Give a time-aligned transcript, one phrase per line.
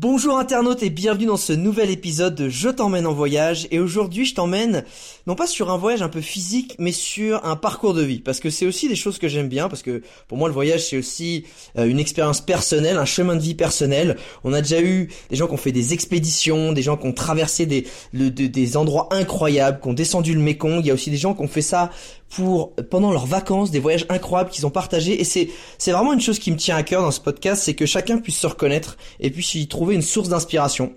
[0.00, 3.66] Bonjour internautes et bienvenue dans ce nouvel épisode de Je t'emmène en voyage.
[3.72, 4.84] Et aujourd'hui je t'emmène
[5.26, 8.20] non pas sur un voyage un peu physique mais sur un parcours de vie.
[8.20, 10.86] Parce que c'est aussi des choses que j'aime bien parce que pour moi le voyage
[10.86, 14.16] c'est aussi euh, une expérience personnelle, un chemin de vie personnel.
[14.44, 17.12] On a déjà eu des gens qui ont fait des expéditions, des gens qui ont
[17.12, 21.16] traversé des, des endroits incroyables, qui ont descendu le Mékong, il y a aussi des
[21.16, 21.90] gens qui ont fait ça
[22.30, 25.20] pour pendant leurs vacances, des voyages incroyables qu'ils ont partagés.
[25.20, 25.48] Et c'est
[25.78, 28.18] c'est vraiment une chose qui me tient à cœur dans ce podcast, c'est que chacun
[28.18, 30.92] puisse se reconnaître et puisse y trouver une source d'inspiration.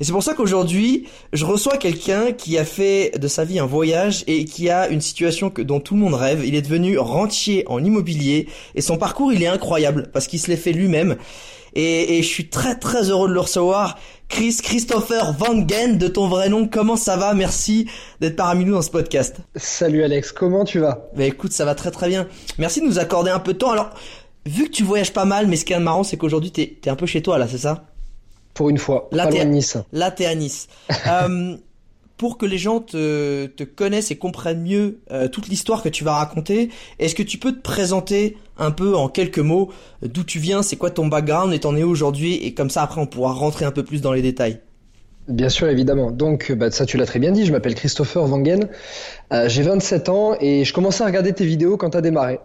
[0.00, 3.66] Et c'est pour ça qu'aujourd'hui, je reçois quelqu'un qui a fait de sa vie un
[3.66, 6.42] voyage et qui a une situation que, dont tout le monde rêve.
[6.42, 10.48] Il est devenu rentier en immobilier et son parcours, il est incroyable parce qu'il se
[10.48, 11.16] l'est fait lui-même.
[11.74, 13.98] Et, et, je suis très très heureux de le recevoir.
[14.28, 17.34] Chris Christopher Van Gen, de ton vrai nom, comment ça va?
[17.34, 17.86] Merci
[18.20, 19.36] d'être parmi nous dans ce podcast.
[19.56, 21.08] Salut Alex, comment tu vas?
[21.16, 22.28] Bah écoute, ça va très très bien.
[22.58, 23.72] Merci de nous accorder un peu de temps.
[23.72, 23.90] Alors,
[24.46, 26.88] vu que tu voyages pas mal, mais ce qui est marrant, c'est qu'aujourd'hui, t'es es
[26.88, 27.84] un peu chez toi là, c'est ça?
[28.54, 29.76] Pour une fois, là, t'es à Nice.
[29.92, 30.68] Là, t'es à Nice.
[31.06, 31.56] euh,
[32.20, 36.12] pour que les gens te, connaissent et comprennent mieux euh, toute l'histoire que tu vas
[36.12, 36.68] raconter,
[36.98, 39.70] est-ce que tu peux te présenter un peu en quelques mots
[40.02, 43.00] d'où tu viens, c'est quoi ton background et t'en es aujourd'hui et comme ça après
[43.00, 44.60] on pourra rentrer un peu plus dans les détails.
[45.28, 46.10] Bien sûr, évidemment.
[46.10, 47.46] Donc, bah, ça, tu l'as très bien dit.
[47.46, 48.68] Je m'appelle Christopher Wangen.
[49.32, 52.38] Euh, j'ai 27 ans et je commençais à regarder tes vidéos quand t'as démarré.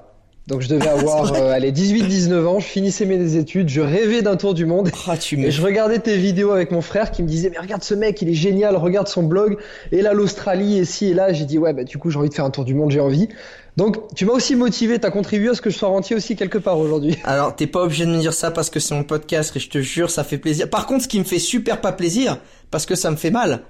[0.48, 4.36] Donc je devais avoir euh, allez 18-19 ans, je finissais mes études, je rêvais d'un
[4.36, 4.92] tour du monde.
[5.08, 7.84] Ah, tu et je regardais tes vidéos avec mon frère qui me disait mais regarde
[7.84, 9.58] ce mec, il est génial, regarde son blog.
[9.92, 12.30] Et là l'Australie et ci et là, j'ai dit ouais bah du coup j'ai envie
[12.30, 13.28] de faire un tour du monde, j'ai envie.
[13.76, 16.60] Donc tu m'as aussi motivé, t'as contribué à ce que je sois rentier aussi quelque
[16.60, 17.18] part aujourd'hui.
[17.24, 19.70] Alors t'es pas obligé de me dire ça parce que c'est mon podcast et je
[19.70, 20.70] te jure ça fait plaisir.
[20.70, 22.38] Par contre ce qui me fait super pas plaisir,
[22.70, 23.62] parce que ça me fait mal,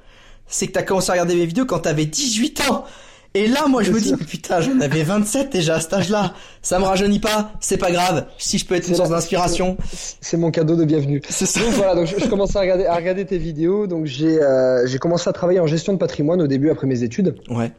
[0.46, 2.84] c'est que t'as commencé à regarder mes vidéos quand t'avais 18 ans.
[3.35, 6.34] Et là, moi, je me dis, putain, j'en avais 27 déjà à cet âge-là.
[6.62, 8.28] Ça me rajeunit pas, c'est pas grave.
[8.38, 9.75] Si je peux être une source d'inspiration.
[10.22, 11.22] C'est mon cadeau de bienvenue.
[11.29, 11.59] C'est ça.
[11.59, 13.88] Donc voilà, donc je, je commençais à regarder, à regarder tes vidéos.
[13.88, 17.03] Donc j'ai, euh, j'ai commencé à travailler en gestion de patrimoine au début après mes
[17.03, 17.35] études.
[17.50, 17.72] Ouais.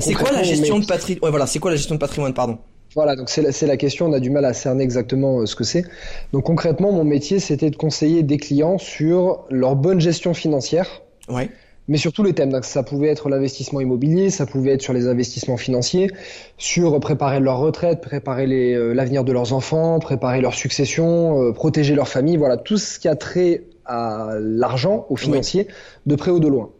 [0.00, 2.58] C'est quoi la gestion de patrimoine Ouais, voilà, c'est quoi la gestion de patrimoine, pardon?
[2.96, 5.54] Voilà, donc c'est la, la, question, on a du mal à cerner exactement euh, ce
[5.54, 5.84] que c'est.
[6.32, 11.02] Donc concrètement, mon métier, c'était de conseiller des clients sur leur bonne gestion financière.
[11.28, 11.48] Ouais
[11.88, 12.50] mais sur tous les thèmes.
[12.50, 16.10] Donc, ça pouvait être l'investissement immobilier, ça pouvait être sur les investissements financiers,
[16.58, 21.94] sur préparer leur retraite, préparer euh, l'avenir de leurs enfants, préparer leur succession, euh, protéger
[21.94, 25.74] leur famille, voilà, tout ce qui a trait à l'argent, au financier, oui.
[26.06, 26.70] de près ou de loin.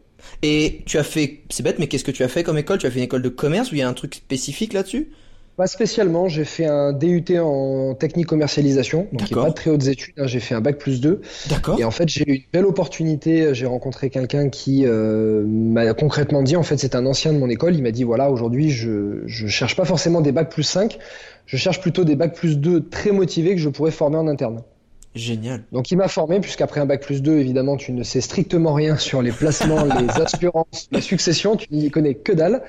[0.43, 2.79] Et tu as fait, c'est bête, mais qu'est-ce que tu as fait comme école?
[2.79, 5.11] Tu as fait une école de commerce où il y a un truc spécifique là-dessus?
[5.57, 10.15] Pas spécialement, j'ai fait un DUT en technique commercialisation, donc pas de très hautes études,
[10.19, 10.27] hein.
[10.27, 11.21] j'ai fait un bac plus 2.
[11.49, 11.79] D'accord.
[11.79, 16.43] Et en fait, j'ai eu une belle opportunité, j'ai rencontré quelqu'un qui euh, m'a concrètement
[16.43, 19.23] dit, en fait, c'est un ancien de mon école, il m'a dit, voilà, aujourd'hui, je,
[19.27, 20.99] je cherche pas forcément des bacs plus 5,
[21.47, 24.63] je cherche plutôt des bacs plus 2 très motivés que je pourrais former en interne.
[25.15, 25.63] Génial.
[25.71, 28.97] Donc il m'a formé, puisqu'après un bac plus 2, évidemment, tu ne sais strictement rien
[28.97, 32.63] sur les placements, les assurances, les successions, tu n'y connais que dalle.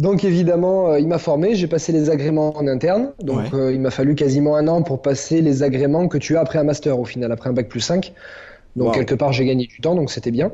[0.00, 3.12] Donc évidemment, euh, il m'a formé, j'ai passé les agréments en interne.
[3.22, 3.44] Donc Ouais.
[3.54, 6.58] euh, il m'a fallu quasiment un an pour passer les agréments que tu as après
[6.58, 8.12] un master au final, après un bac plus 5.
[8.76, 8.92] Donc Wow.
[8.94, 10.52] quelque part, j'ai gagné du temps, donc c'était bien.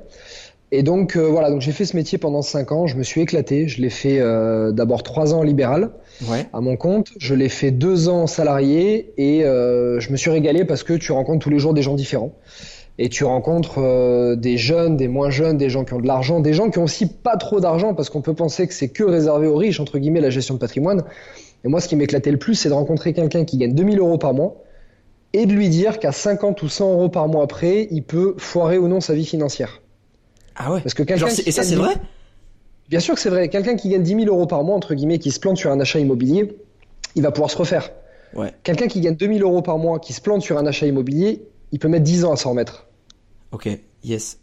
[0.73, 3.21] Et donc euh, voilà, donc j'ai fait ce métier pendant 5 ans, je me suis
[3.21, 3.69] éclaté.
[3.69, 5.91] Je l'ai fait euh, d'abord 3 ans libéral
[6.29, 6.47] Ouais.
[6.53, 10.65] à mon compte, je l'ai fait 2 ans salarié et euh, je me suis régalé
[10.65, 12.33] parce que tu rencontres tous les jours des gens différents.
[12.99, 16.41] Et tu rencontres euh, des jeunes, des moins jeunes, des gens qui ont de l'argent,
[16.41, 19.05] des gens qui ont aussi pas trop d'argent parce qu'on peut penser que c'est que
[19.05, 21.05] réservé aux riches, entre guillemets, la gestion de patrimoine.
[21.65, 24.19] Et moi, ce qui m'éclatait le plus, c'est de rencontrer quelqu'un qui gagne 2000 euros
[24.19, 24.63] par mois
[25.35, 28.79] et de lui dire qu'à 50 ou 100 euros par mois après, il peut foirer
[28.79, 29.83] ou non sa vie financière.
[30.55, 30.81] Ah ouais.
[30.81, 31.95] Parce que quelqu'un et ça, c'est vrai?
[32.89, 33.49] Bien sûr que c'est vrai.
[33.49, 35.81] Quelqu'un qui gagne 10 000 euros par mois, entre guillemets, qui se plante sur un
[35.81, 36.57] achat immobilier,
[37.15, 37.91] il va pouvoir se refaire.
[38.35, 38.55] Ouais.
[38.63, 41.43] Quelqu'un qui gagne 2 000 euros par mois, qui se plante sur un achat immobilier,
[41.73, 42.87] il peut mettre 10 ans à s'en remettre.
[43.53, 43.69] Ok.
[44.05, 44.39] Yes.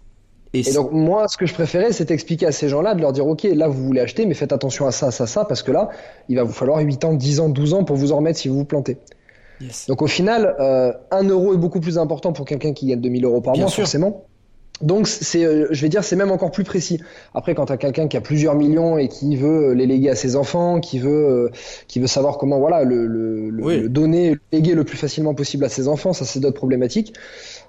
[0.53, 3.25] Et, donc moi, ce que je préférais, c'est expliquer à ces gens-là, de leur dire,
[3.25, 5.89] ok, là vous voulez acheter, mais faites attention à ça, ça, ça, parce que là,
[6.29, 8.49] il va vous falloir 8 ans, 10 ans, 12 ans pour vous en remettre si
[8.49, 8.97] vous vous plantez.
[9.87, 13.25] Donc au final, euh, 1 euro est beaucoup plus important pour quelqu'un qui gagne 2000
[13.25, 14.25] euros par mois, forcément.
[14.81, 16.99] Donc c'est, euh, je vais dire, c'est même encore plus précis.
[17.33, 20.15] Après, quand tu as quelqu'un qui a plusieurs millions et qui veut les léguer à
[20.15, 21.49] ses enfants, qui veut, euh,
[21.87, 25.63] qui veut savoir comment, voilà, le, le, le, donner, le léguer le plus facilement possible
[25.63, 27.13] à ses enfants, ça c'est d'autres problématiques.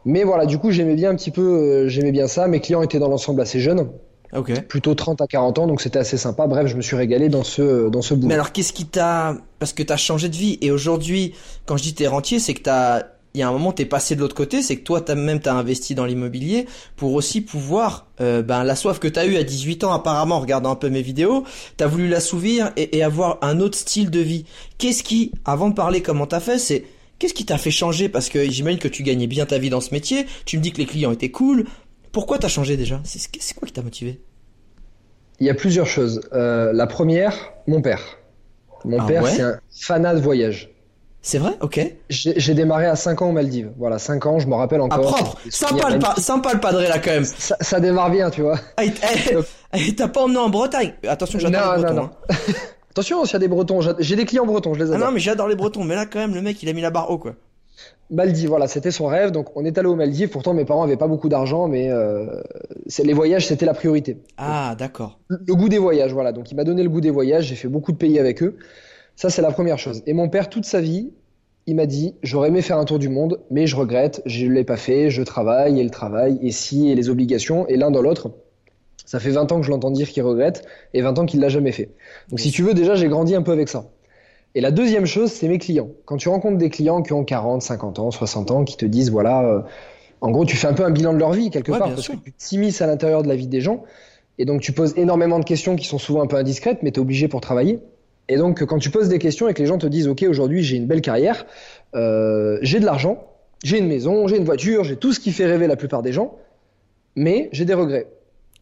[0.04, 2.48] Mais voilà, du coup, j'aimais bien un petit peu, euh, j'aimais bien ça.
[2.48, 3.88] Mes clients étaient dans l'ensemble assez jeunes.
[4.32, 4.62] Okay.
[4.62, 6.48] Plutôt 30 à 40 ans, donc c'était assez sympa.
[6.48, 8.26] Bref, je me suis régalé dans ce, dans ce bout.
[8.26, 11.34] Mais alors, qu'est-ce qui t'a, parce que t'as changé de vie, et aujourd'hui,
[11.66, 14.14] quand je dis t'es rentier, c'est que t'as, il y a un moment t'es passé
[14.14, 16.66] de l'autre côté, c'est que toi t'as même t'as investi dans l'immobilier
[16.96, 20.40] pour aussi pouvoir euh, ben la soif que t'as eu à 18 ans apparemment en
[20.40, 21.44] regardant un peu mes vidéos,
[21.76, 24.44] t'as voulu l'assouvir et, et avoir un autre style de vie.
[24.78, 26.84] Qu'est-ce qui, avant de parler comment t'as fait, c'est
[27.18, 28.08] Qu'est-ce qui t'a fait changer?
[28.08, 30.26] Parce que j'imagine que tu gagnais bien ta vie dans ce métier.
[30.44, 31.64] Tu me dis que les clients étaient cool.
[32.12, 33.00] Pourquoi t'as changé déjà?
[33.04, 34.20] C'est quoi qui t'a motivé?
[35.40, 36.20] Il y a plusieurs choses.
[36.32, 38.02] Euh, la première, mon père.
[38.84, 40.73] Mon ah père, c'est un fanat de voyage.
[41.24, 41.52] C'est vrai?
[41.62, 41.80] Ok.
[42.10, 43.72] J'ai démarré à 5 ans aux Maldives.
[43.78, 45.16] Voilà, 5 ans, je me rappelle encore.
[45.18, 47.24] Ah, propre sympa le, sympa le padré là quand même.
[47.24, 48.58] Ça, démarre bien, tu vois.
[48.76, 48.82] Ah,
[49.96, 50.92] t'as pas emmené en Bretagne?
[51.08, 51.94] Attention, j'adore les Bretons.
[51.94, 52.10] Non, non.
[52.30, 52.34] Hein.
[52.90, 55.00] Attention, s'il y a des Bretons, j'ai des clients bretons, je les adore.
[55.02, 56.82] Ah non, mais j'adore les Bretons, mais là quand même, le mec, il a mis
[56.82, 57.34] la barre haut, quoi.
[58.10, 59.30] Maldives, voilà, c'était son rêve.
[59.30, 60.28] Donc on est allé aux Maldives.
[60.28, 62.26] Pourtant, mes parents avaient pas beaucoup d'argent, mais euh,
[63.02, 64.18] les voyages, c'était la priorité.
[64.36, 65.18] Ah, d'accord.
[65.28, 66.32] Le, goût des voyages, voilà.
[66.32, 67.46] Donc il m'a donné le goût des voyages.
[67.46, 68.58] J'ai fait beaucoup de pays avec eux.
[69.16, 70.02] Ça, c'est la première chose.
[70.06, 71.10] Et mon père, toute sa vie,
[71.66, 74.64] il m'a dit j'aurais aimé faire un tour du monde, mais je regrette, je l'ai
[74.64, 75.10] pas fait.
[75.10, 78.32] Je travaille et le travail et si et les obligations et l'un dans l'autre.
[79.06, 80.64] Ça fait 20 ans que je l'entends dire qu'il regrette
[80.94, 81.90] et 20 ans qu'il l'a jamais fait.
[82.30, 83.90] Donc si tu veux, déjà, j'ai grandi un peu avec ça.
[84.54, 85.90] Et la deuxième chose, c'est mes clients.
[86.04, 89.10] Quand tu rencontres des clients qui ont 40, 50 ans, 60 ans, qui te disent,
[89.10, 89.60] voilà, euh,
[90.20, 92.16] en gros, tu fais un peu un bilan de leur vie quelque part, parce que
[92.16, 93.82] tu t'immisces à l'intérieur de la vie des gens.
[94.38, 96.98] Et donc, tu poses énormément de questions qui sont souvent un peu indiscrètes, mais tu
[96.98, 97.80] es obligé pour travailler.
[98.28, 100.62] Et donc, quand tu poses des questions et que les gens te disent, OK, aujourd'hui,
[100.62, 101.46] j'ai une belle carrière,
[101.94, 103.26] euh, j'ai de l'argent,
[103.62, 106.12] j'ai une maison, j'ai une voiture, j'ai tout ce qui fait rêver la plupart des
[106.12, 106.36] gens,
[107.16, 108.08] mais j'ai des regrets.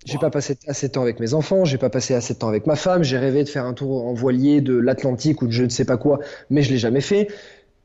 [0.04, 2.48] J'ai pas passé assez de temps avec mes enfants, j'ai pas passé assez de temps
[2.48, 5.52] avec ma femme, j'ai rêvé de faire un tour en voilier de l'Atlantique ou de
[5.52, 6.18] je ne sais pas quoi,
[6.50, 7.28] mais je l'ai jamais fait.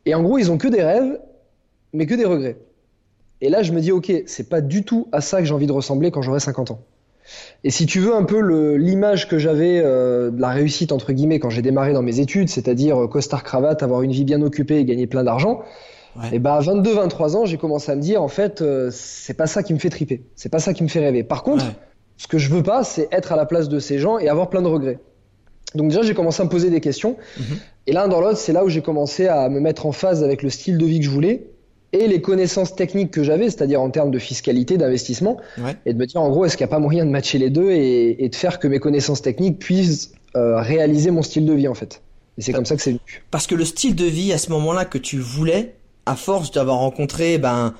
[0.06, 1.20] Et en gros, ils ont que des rêves,
[1.94, 2.58] mais que des regrets.
[3.42, 5.68] Et là, je me dis, ok, c'est pas du tout à ça que j'ai envie
[5.68, 6.80] de ressembler quand j'aurai 50 ans.
[7.64, 8.40] Et si tu veux un peu
[8.76, 12.50] l'image que j'avais euh, de la réussite entre guillemets quand j'ai démarré dans mes études,
[12.50, 15.64] c'est-à-dire euh, costard cravate, avoir une vie bien occupée et gagner plein d'argent,
[16.32, 19.46] et bah à 22-23 ans, j'ai commencé à me dire en fait, euh, c'est pas
[19.46, 21.24] ça qui me fait triper, c'est pas ça qui me fait rêver.
[21.24, 21.66] Par contre,
[22.18, 24.50] ce que je veux pas, c'est être à la place de ces gens et avoir
[24.50, 25.00] plein de regrets.
[25.76, 27.18] Donc déjà, j'ai commencé à me poser des questions.
[27.38, 27.58] Mhm.
[27.86, 30.42] Et l'un dans l'autre, c'est là où j'ai commencé à me mettre en phase avec
[30.42, 31.52] le style de vie que je voulais
[31.94, 35.38] et les connaissances techniques que j'avais, c'est-à-dire en termes de fiscalité, d'investissement,
[35.86, 37.50] et de me dire en gros, est-ce qu'il n'y a pas moyen de matcher les
[37.50, 41.68] deux et, de faire que mes connaissances techniques puissent euh, réaliser mon style de vie
[41.68, 42.02] en fait.
[42.38, 43.24] Et c'est comme ça que c'est venu.
[43.32, 45.76] Parce que le style de vie à ce moment-là que tu voulais,
[46.06, 47.74] à force d'avoir rencontré ben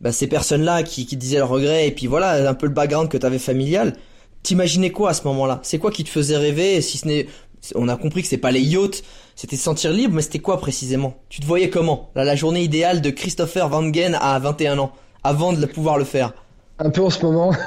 [0.00, 3.08] bah, ces personnes-là qui, qui disaient le regret et puis voilà un peu le background
[3.08, 3.94] que tu avais familial.
[4.42, 5.60] T'imaginais quoi à ce moment-là?
[5.62, 7.26] C'est quoi qui te faisait rêver Si ce n'est,
[7.74, 9.02] on a compris que c'est pas les yachts,
[9.38, 11.14] c'était se sentir libre, mais c'était quoi précisément?
[11.28, 12.10] Tu te voyais comment?
[12.16, 14.90] La, la journée idéale de Christopher Van Gen à 21 ans,
[15.22, 16.34] avant de pouvoir le faire
[16.80, 17.52] Un peu en ce moment.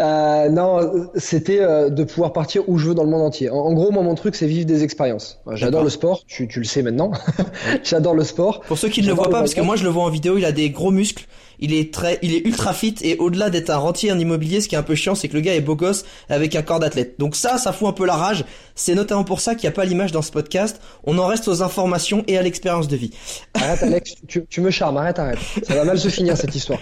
[0.00, 3.50] Euh, non, c'était euh, de pouvoir partir où je veux dans le monde entier.
[3.50, 5.40] En, gros, moi, mon truc, c'est vivre des expériences.
[5.52, 7.12] J'adore le sport, tu, tu, le sais maintenant.
[7.84, 8.60] J'adore le sport.
[8.62, 10.36] Pour ceux qui ne le voient pas, parce que moi, je le vois en vidéo,
[10.36, 11.26] il a des gros muscles
[11.58, 14.68] il est très, il est ultra fit et au-delà d'être un rentier en immobilier, ce
[14.68, 16.80] qui est un peu chiant, c'est que le gars est beau gosse avec un corps
[16.80, 17.18] d'athlète.
[17.18, 18.44] Donc ça, ça fout un peu la rage.
[18.74, 20.80] C'est notamment pour ça qu'il n'y a pas l'image dans ce podcast.
[21.04, 23.10] On en reste aux informations et à l'expérience de vie.
[23.54, 25.38] Arrête Alex, tu, me charmes, arrête, arrête.
[25.62, 26.80] Ça va mal se finir cette histoire.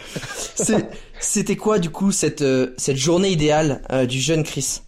[1.21, 4.81] C'était quoi du coup cette, euh, cette journée idéale euh, du jeune Chris?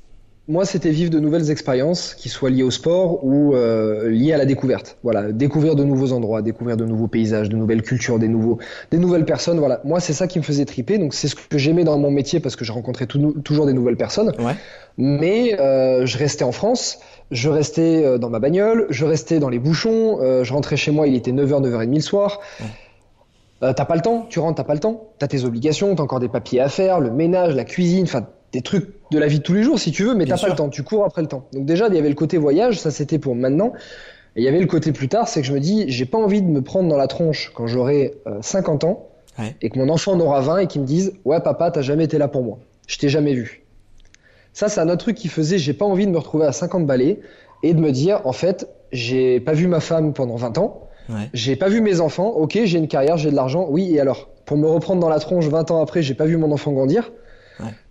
[0.46, 4.36] Moi, c'était vivre de nouvelles expériences, qui soient liées au sport ou euh, liées à
[4.36, 4.98] la découverte.
[5.02, 8.58] Voilà, découvrir de nouveaux endroits, découvrir de nouveaux paysages, de nouvelles cultures, des nouveaux,
[8.90, 9.58] des nouvelles personnes.
[9.58, 10.98] Voilà, moi, c'est ça qui me faisait triper.
[10.98, 13.96] Donc, c'est ce que j'aimais dans mon métier parce que je rencontrais toujours des nouvelles
[13.96, 14.32] personnes.
[14.38, 14.54] Ouais.
[14.98, 16.98] Mais euh, je restais en France,
[17.30, 20.18] je restais euh, dans ma bagnole, je restais dans les bouchons.
[20.20, 22.40] Euh, je rentrais chez moi, il était 9h, 9h30 le soir.
[22.60, 22.66] Ouais.
[23.62, 25.08] Euh, t'as pas le temps, tu rentres, t'as pas le temps.
[25.18, 28.62] T'as tes obligations, t'as encore des papiers à faire, le ménage, la cuisine, enfin des
[28.62, 30.54] trucs de la vie de tous les jours si tu veux, mais t'as pas le
[30.54, 31.46] temps, tu cours après le temps.
[31.52, 33.72] Donc déjà, il y avait le côté voyage, ça c'était pour maintenant.
[34.36, 36.18] Et il y avait le côté plus tard, c'est que je me dis, j'ai pas
[36.18, 39.08] envie de me prendre dans la tronche quand j'aurai 50 euh, ans
[39.60, 42.04] et que mon enfant en aura 20 et qu'il me dise, ouais papa, t'as jamais
[42.04, 43.64] été là pour moi, je t'ai jamais vu.
[44.52, 46.86] Ça, c'est un autre truc qui faisait, j'ai pas envie de me retrouver à 50
[46.86, 47.18] balais
[47.64, 50.88] et de me dire, en fait, j'ai pas vu ma femme pendant 20 ans,
[51.32, 54.28] j'ai pas vu mes enfants, ok, j'ai une carrière, j'ai de l'argent, oui, et alors?
[54.46, 57.10] Pour me reprendre dans la tronche 20 ans après, j'ai pas vu mon enfant grandir,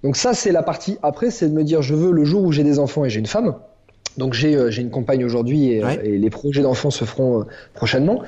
[0.04, 0.98] Donc ça, c'est la partie.
[1.02, 3.20] Après, c'est de me dire, je veux le jour où j'ai des enfants et j'ai
[3.20, 3.56] une femme.
[4.18, 8.22] Donc j'ai euh, une compagne aujourd'hui et, et, les projets d'enfants se feront prochainement.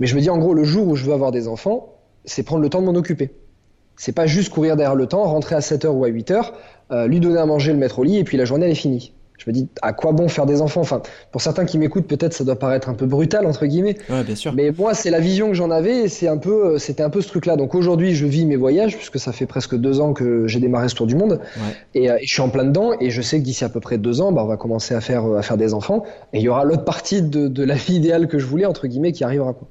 [0.00, 2.42] Mais je me dis en gros, le jour où je veux avoir des enfants, c'est
[2.42, 3.30] prendre le temps de m'en occuper.
[3.96, 6.52] C'est pas juste courir derrière le temps, rentrer à 7h ou à 8h,
[6.92, 8.76] euh, lui donner à manger, le mettre au lit, et puis la journée elle est
[8.76, 9.12] finie.
[9.38, 10.80] Je me dis, à quoi bon faire des enfants?
[10.80, 13.96] Enfin, pour certains qui m'écoutent, peut-être ça doit paraître un peu brutal entre guillemets.
[14.10, 14.52] Ouais, bien sûr.
[14.52, 17.10] Mais moi, c'est la vision que j'en avais, et c'est un peu, euh, c'était un
[17.10, 17.56] peu ce truc-là.
[17.56, 20.88] Donc aujourd'hui, je vis mes voyages, puisque ça fait presque deux ans que j'ai démarré
[20.88, 21.40] ce tour du monde,
[21.94, 23.80] et, euh, et, je suis en plein dedans, et je sais que d'ici à peu
[23.80, 26.02] près deux ans, bah, on va commencer à faire à faire des enfants,
[26.32, 28.88] et il y aura l'autre partie de, de la vie idéale que je voulais entre
[28.88, 29.52] guillemets qui arrivera.
[29.52, 29.68] Quoi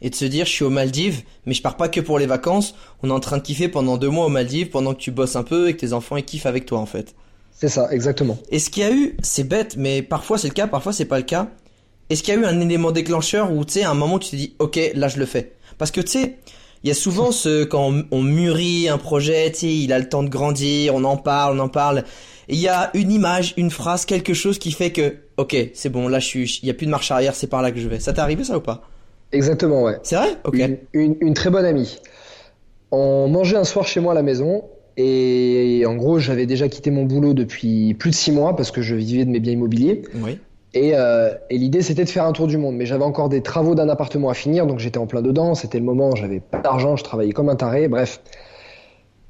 [0.00, 2.26] et de se dire je suis aux Maldives, mais je pars pas que pour les
[2.26, 5.10] vacances, on est en train de kiffer pendant deux mois aux Maldives pendant que tu
[5.10, 7.14] bosses un peu et que tes enfants ils kiffent avec toi en fait.
[7.60, 8.38] C'est ça, exactement.
[8.52, 11.18] Est-ce qu'il y a eu, c'est bête, mais parfois c'est le cas, parfois c'est pas
[11.18, 11.48] le cas.
[12.08, 14.30] Est-ce qu'il y a eu un élément déclencheur où tu sais à un moment tu
[14.30, 16.36] te dis ok là je le fais Parce que tu sais,
[16.84, 20.08] il y a souvent ce quand on, mûrit un projet, tu sais, il a le
[20.08, 22.04] temps de grandir, on en parle, on en parle.
[22.46, 26.06] Il y a une image, une phrase, quelque chose qui fait que ok c'est bon
[26.06, 27.88] là je suis, il y a plus de marche arrière, c'est par là que je
[27.88, 27.98] vais.
[27.98, 28.82] Ça t'est arrivé ça ou pas?
[29.32, 29.98] Exactement, ouais.
[30.04, 30.36] C'est vrai?
[30.44, 30.60] Ok.
[30.92, 31.98] Une, très bonne amie.
[32.92, 34.62] On mangeait un soir chez moi à la maison
[35.00, 38.82] et en gros, j'avais déjà quitté mon boulot depuis plus de six mois parce que
[38.82, 40.02] je vivais de mes biens immobiliers.
[40.16, 40.38] Oui.
[40.74, 42.74] Et, euh, et l'idée, c'était de faire un tour du monde.
[42.74, 45.54] Mais j'avais encore des travaux d'un appartement à finir, donc j'étais en plein dedans.
[45.54, 48.20] C'était le moment, j'avais pas d'argent, je travaillais comme un taré, bref.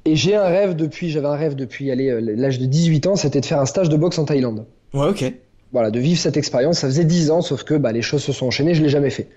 [0.05, 3.41] Et j'ai un rêve depuis, j'avais un rêve depuis euh, l'âge de 18 ans, c'était
[3.41, 4.65] de faire un stage de boxe en Thaïlande.
[4.95, 5.31] Ouais, ok.
[5.71, 6.79] Voilà, de vivre cette expérience.
[6.79, 9.11] Ça faisait 10 ans, sauf que bah, les choses se sont enchaînées, je l'ai jamais
[9.11, 9.27] fait.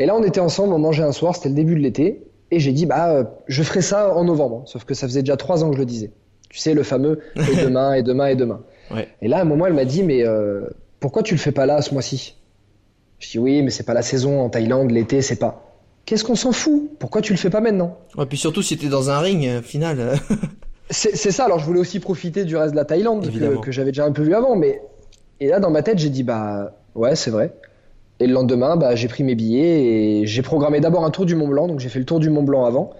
[0.00, 2.60] Et là, on était ensemble, on mangeait un soir, c'était le début de l'été, et
[2.60, 4.62] j'ai dit, bah, euh, je ferai ça en novembre.
[4.66, 6.10] Sauf que ça faisait déjà trois ans que je le disais.
[6.48, 8.60] Tu sais, le fameux et demain, et demain, et demain.
[9.20, 10.62] Et là, à un moment, elle m'a dit, mais euh,
[11.00, 12.36] pourquoi tu le fais pas là ce mois-ci?
[13.18, 15.64] Je dis, oui, mais c'est pas la saison en Thaïlande, l'été, c'est pas.
[16.06, 16.90] Qu'est-ce qu'on s'en fout?
[16.98, 17.98] Pourquoi tu le fais pas maintenant?
[18.16, 20.14] Ouais, puis surtout si t'es dans un ring, euh, final.
[20.90, 23.90] c'est ça, alors je voulais aussi profiter du reste de la Thaïlande, que, que j'avais
[23.90, 24.80] déjà un peu vu avant, mais.
[25.40, 27.52] Et là, dans ma tête, j'ai dit, bah, ouais, c'est vrai.
[28.20, 31.34] Et le lendemain, bah, j'ai pris mes billets et j'ai programmé d'abord un tour du
[31.34, 31.68] Mont Blanc.
[31.68, 32.90] Donc j'ai fait le tour du Mont Blanc avant.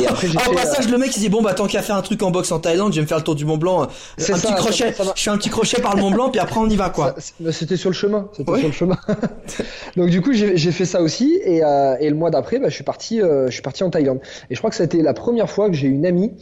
[0.00, 2.02] Et après, j'ai fait, passage, le mec il dit bon bah tant qu'à faire un
[2.02, 3.82] truc en boxe en Thaïlande, je vais me faire le tour du Mont Blanc.
[3.82, 4.94] Un petit crochet.
[5.16, 7.14] je fais un petit crochet par le Mont Blanc puis après on y va quoi.
[7.50, 8.28] C'était sur le chemin.
[8.32, 8.98] C'était sur le chemin.
[9.96, 12.74] donc du coup j'ai fait ça aussi et, euh, et le mois d'après, bah, je
[12.74, 14.20] suis parti, euh, je suis parti en Thaïlande.
[14.48, 16.32] Et je crois que ça a été la première fois que j'ai une amie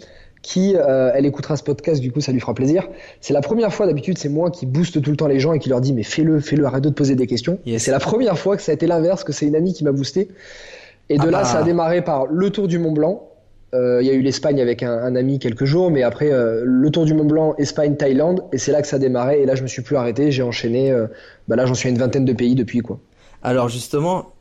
[0.43, 2.89] qui, euh, elle écoutera ce podcast, du coup, ça lui fera plaisir.
[3.21, 5.61] C'est la première fois, d'habitude, c'est moi qui booste tout le temps les gens et
[5.61, 7.59] qui leur dit, mais fais-le, fais-le, arrête de te poser des questions.
[7.65, 9.85] Et c'est la première fois que ça a été l'inverse, que c'est une amie qui
[9.85, 10.29] m'a boosté.
[11.09, 11.45] Et de ah là, bah.
[11.45, 13.29] ça a démarré par le Tour du Mont Blanc.
[13.75, 16.91] Euh, il y a eu l'Espagne avec un, ami quelques jours, mais après euh, le
[16.91, 19.43] Tour du Mont Blanc, Espagne, Thaïlande, et c'est là que ça a démarré.
[19.43, 20.93] Et là, je me suis plus arrêté, j'ai enchaîné.
[21.47, 22.99] bah là, j'en suis à une vingtaine de pays depuis, quoi.
[23.45, 24.33] Alors justement,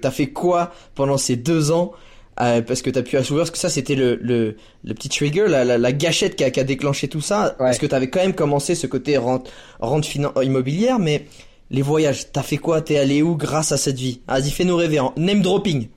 [0.00, 1.92] t'as fait quoi pendant ces deux ans
[2.40, 5.08] euh, parce que tu as pu assouvir, parce que ça c'était le, le, le, petit
[5.08, 7.94] trigger, la, la, la gâchette qui a, qui a, déclenché tout ça, parce que tu
[7.94, 9.50] avais quand même commencé ce côté rente,
[9.80, 11.26] rente immobilière, mais
[11.70, 12.80] les voyages, t'as fait quoi?
[12.80, 14.20] T'es allé où grâce à cette vie?
[14.28, 15.88] Vas-y, fais-nous rêver, en name dropping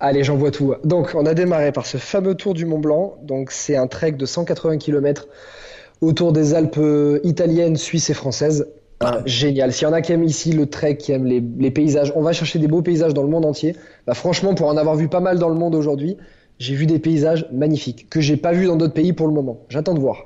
[0.00, 0.74] Allez, j'en vois tout.
[0.84, 3.16] Donc, on a démarré par ce fameux tour du Mont Blanc.
[3.22, 5.28] Donc, c'est un trek de 180 km
[6.00, 6.80] autour des Alpes
[7.22, 8.66] italiennes, suisses et françaises.
[9.04, 9.72] Ah, génial.
[9.72, 12.22] S'il y en a qui aiment ici le trek, qui aiment les, les, paysages, on
[12.22, 13.76] va chercher des beaux paysages dans le monde entier.
[14.06, 16.16] Bah, franchement, pour en avoir vu pas mal dans le monde aujourd'hui,
[16.58, 19.58] j'ai vu des paysages magnifiques que j'ai pas vu dans d'autres pays pour le moment.
[19.68, 20.24] J'attends de voir.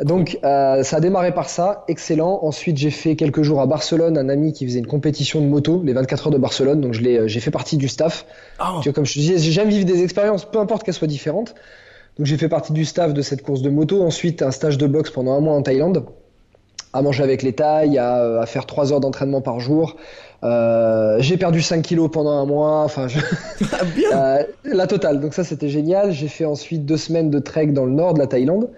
[0.00, 2.40] Donc euh, ça a démarré par ça, excellent.
[2.42, 5.82] Ensuite j'ai fait quelques jours à Barcelone, un ami qui faisait une compétition de moto,
[5.84, 8.26] les 24 heures de Barcelone, donc euh, j'ai fait partie du staff.
[8.60, 8.80] Oh.
[8.82, 11.54] Tu vois, comme je te disais, j'aime vivre des expériences, peu importe qu'elles soient différentes.
[12.18, 14.02] Donc j'ai fait partie du staff de cette course de moto.
[14.02, 16.04] Ensuite un stage de boxe pendant un mois en Thaïlande
[16.94, 19.96] à manger avec les tailles, à, euh, à faire trois heures d'entraînement par jour.
[20.44, 23.18] Euh, j'ai perdu 5 kilos pendant un mois, enfin je...
[23.72, 24.10] ah, bien.
[24.12, 25.20] Euh, la totale.
[25.20, 26.12] Donc ça c'était génial.
[26.12, 28.70] J'ai fait ensuite deux semaines de trek dans le nord de la Thaïlande.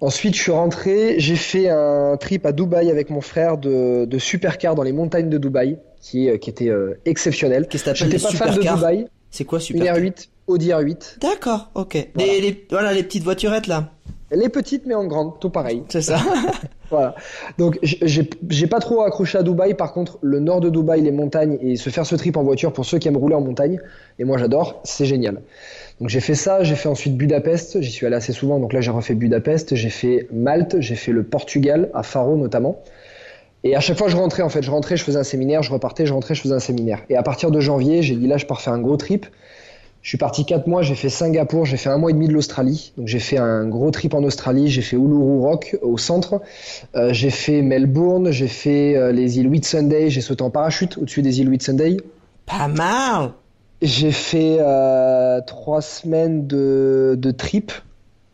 [0.00, 4.18] Ensuite je suis rentré, j'ai fait un trip à Dubaï avec mon frère de, de
[4.18, 7.68] supercar dans les montagnes de Dubaï, qui, qui était euh, exceptionnel.
[7.68, 9.06] Qu'est-ce que J'étais pas fan de Dubaï.
[9.30, 11.18] C'est quoi supercar Une R8, Audi R8.
[11.20, 12.08] D'accord, ok.
[12.14, 12.32] Voilà.
[12.32, 13.90] Les, les, voilà les petites voiturettes là.
[14.34, 15.82] Les petites mais en grande, tout pareil.
[15.88, 16.18] C'est ça.
[16.90, 17.14] voilà.
[17.58, 19.74] Donc j'ai pas trop accroché à Dubaï.
[19.74, 22.72] Par contre, le nord de Dubaï, les montagnes et se faire ce trip en voiture
[22.72, 23.78] pour ceux qui aiment rouler en montagne.
[24.18, 25.42] Et moi j'adore, c'est génial.
[26.00, 26.62] Donc j'ai fait ça.
[26.62, 27.80] J'ai fait ensuite Budapest.
[27.80, 28.58] J'y suis allé assez souvent.
[28.58, 29.74] Donc là j'ai refait Budapest.
[29.74, 30.76] J'ai fait Malte.
[30.80, 32.78] J'ai fait le Portugal à Faro notamment.
[33.64, 35.70] Et à chaque fois je rentrais en fait, je rentrais, je faisais un séminaire, je
[35.72, 37.02] repartais, je rentrais, je faisais un séminaire.
[37.08, 39.26] Et à partir de janvier, j'ai dit là je pars faire un gros trip.
[40.02, 42.32] Je suis parti quatre mois, j'ai fait Singapour, j'ai fait un mois et demi de
[42.32, 42.92] l'Australie.
[42.96, 46.40] Donc j'ai fait un gros trip en Australie, j'ai fait Uluru Rock au centre,
[46.96, 51.22] euh, j'ai fait Melbourne, j'ai fait euh, les îles Whitsunday, j'ai sauté en parachute au-dessus
[51.22, 51.98] des îles Whitsunday.
[52.46, 53.30] Pas mal.
[53.80, 57.70] J'ai fait euh, trois semaines de, de trip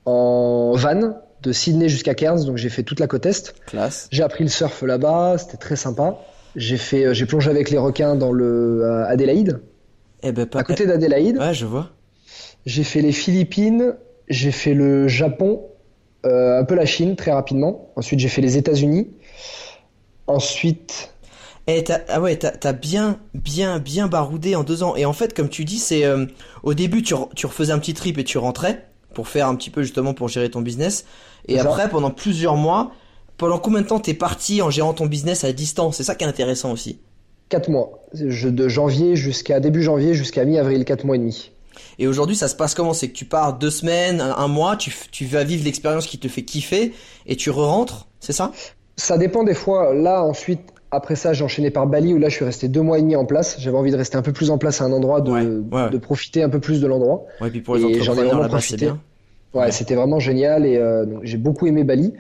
[0.07, 3.55] en van de Sydney jusqu'à Cairns, donc j'ai fait toute la côte est.
[3.67, 4.09] Classe.
[4.11, 6.17] J'ai appris le surf là-bas, c'était très sympa.
[6.57, 9.61] J'ai fait, euh, j'ai plongé avec les requins dans le Adélaïde,
[10.23, 11.39] Eh ben, pas à côté d'Adélaïde.
[11.39, 11.91] Ouais, je vois.
[12.67, 13.95] J'ai fait les Philippines,
[14.29, 15.63] j'ai fait le Japon,
[16.27, 17.91] euh, un peu la Chine très rapidement.
[17.97, 19.09] Ensuite, j'ai fait les États-Unis.
[20.27, 21.15] Ensuite,
[21.67, 24.97] Eh, t'as, ah ouais, t'as, t'as bien, bien, bien baroudé en deux ans.
[24.97, 26.27] Et en fait, comme tu dis, c'est euh,
[26.63, 29.55] au début, tu, re- tu refaisais un petit trip et tu rentrais pour faire un
[29.55, 31.05] petit peu justement pour gérer ton business.
[31.47, 32.93] Et après, pendant plusieurs mois,
[33.37, 35.97] pendant combien de temps t'es parti en gérant ton business à distance?
[35.97, 37.01] C'est ça qui est intéressant aussi.
[37.49, 38.01] 4 mois.
[38.15, 41.51] Je- de janvier jusqu'à début janvier jusqu'à mi-avril, 4 mois et demi.
[41.99, 42.93] Et aujourd'hui, ça se passe comment?
[42.93, 46.43] C'est que tu pars deux semaines, un, mois, tu, vas vivre l'expérience qui te fait
[46.43, 46.93] kiffer
[47.27, 48.53] et tu re-rentres, c'est ça?
[48.97, 49.95] Ça dépend des fois.
[49.95, 52.99] Là, ensuite, après ça, j'ai enchaîné par Bali où là, je suis resté deux mois
[52.99, 53.57] et demi en place.
[53.61, 55.83] J'avais envie de rester un peu plus en place à un endroit, de, Ouais, ouais,
[55.85, 55.91] ouais.
[55.91, 57.25] de profiter un peu plus de l'endroit.
[57.41, 58.77] Ouais, puis pour les Et j'en ai vraiment profité.
[58.87, 59.01] bien.
[59.55, 62.13] Ouais, c'était vraiment génial et euh, j'ai beaucoup aimé Bali.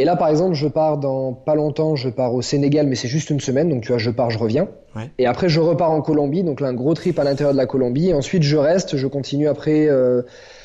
[0.00, 3.06] Et là, par exemple, je pars dans pas longtemps, je pars au Sénégal, mais c'est
[3.06, 4.66] juste une semaine, donc tu vois, je pars, je reviens.
[4.96, 5.10] Ouais.
[5.18, 7.66] Et après, je repars en Colombie, donc là, un gros trip à l'intérieur de la
[7.66, 8.08] Colombie.
[8.08, 10.22] Et ensuite, je reste, je continue après euh,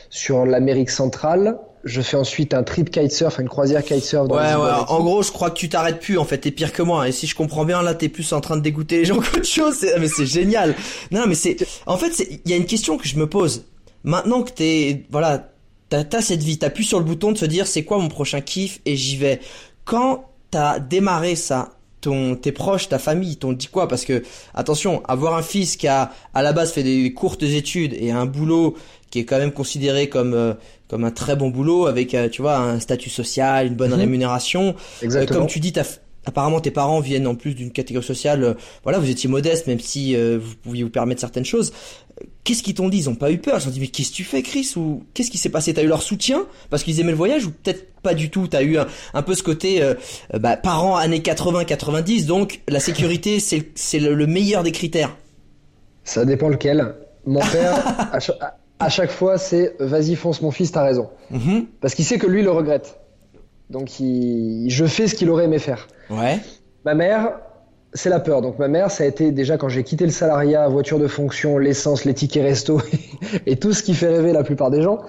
[0.10, 1.58] sur l'Amérique centrale.
[1.84, 4.30] Je fais ensuite un trip kitesurf, une croisière kitesurf.
[4.30, 6.52] dans Ouais, les ouais, en gros, je crois que tu t'arrêtes plus, en fait, t'es
[6.52, 7.06] pire que moi.
[7.10, 9.44] Et si je comprends bien, là, t'es plus en train de dégoûter les gens qu'autre
[9.46, 9.86] chose.
[10.00, 10.76] Mais c'est génial.
[11.12, 13.66] Non, mais c'est, en fait, il y a une question que je me pose.
[14.06, 15.50] Maintenant que t'es, voilà,
[15.90, 18.42] t'as, t'as cette vie, t'appuies sur le bouton de se dire, c'est quoi mon prochain
[18.42, 19.40] kiff et j'y vais.
[19.84, 23.88] Quand t'as démarré ça, ton, tes proches, ta famille, t'ont dit quoi?
[23.88, 24.24] Parce que,
[24.54, 28.26] attention, avoir un fils qui a, à la base, fait des courtes études et un
[28.26, 28.76] boulot
[29.10, 30.54] qui est quand même considéré comme, euh,
[30.88, 33.98] comme un très bon boulot avec, euh, tu vois, un statut social, une bonne Mhm.
[34.00, 34.70] rémunération.
[34.70, 35.40] Euh, Exactement.
[35.40, 38.44] comme tu dis, t'as f- apparemment tes parents viennent en plus d'une catégorie sociale.
[38.44, 38.54] euh,
[38.84, 41.72] voilà, vous étiez modeste, même si euh, vous pouviez vous permettre certaines choses.
[42.22, 42.98] Euh, Qu'est-ce qu'ils t'ont dit?
[43.00, 43.60] Ils ont pas eu peur.
[43.62, 44.74] Ils ont dit mais qu'est-ce que tu fais, Chris?
[44.76, 45.74] Ou qu'est-ce qui s'est passé?
[45.74, 48.48] T'as eu leur soutien parce qu'ils aimaient le voyage ou peut-être pas du tout?
[48.48, 49.96] T'as eu un, un peu ce côté euh,
[50.34, 55.16] euh, bah, parents années 80-90, donc la sécurité c'est c'est le, le meilleur des critères.
[56.04, 56.96] Ça dépend lequel.
[57.26, 61.10] Mon père, à, cha- à- à chaque fois, c'est vas-y, fonce mon fils, t'as raison.
[61.32, 61.66] Mhm.
[61.82, 63.00] Parce qu'il sait que lui le regrette.
[63.70, 64.70] Donc il...
[64.70, 65.88] je fais ce qu'il aurait aimé faire.
[66.10, 66.40] Ouais.
[66.84, 67.40] Ma mère,
[67.94, 68.42] c'est la peur.
[68.42, 71.58] Donc ma mère, ça a été déjà quand j'ai quitté le salariat, voiture de fonction,
[71.58, 72.82] l'essence, les tickets resto
[73.46, 75.02] et tout ce qui fait rêver la plupart des gens.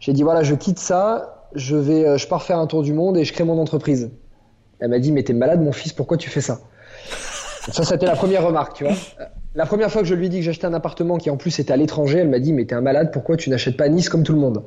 [0.00, 2.92] J'ai dit voilà, je quitte ça, je vais, euh, je pars faire un tour du
[2.92, 4.10] monde et je crée mon entreprise.
[4.80, 6.60] Elle m'a dit mais t'es malade mon fils, pourquoi tu fais ça?
[7.70, 8.94] Ça, c'était la première remarque, tu vois.
[9.54, 11.58] La première fois que je lui ai dit que j'achetais un appartement qui en plus
[11.58, 14.08] était à l'étranger, elle m'a dit mais t'es un malade, pourquoi tu n'achètes pas Nice
[14.08, 14.62] comme tout le monde?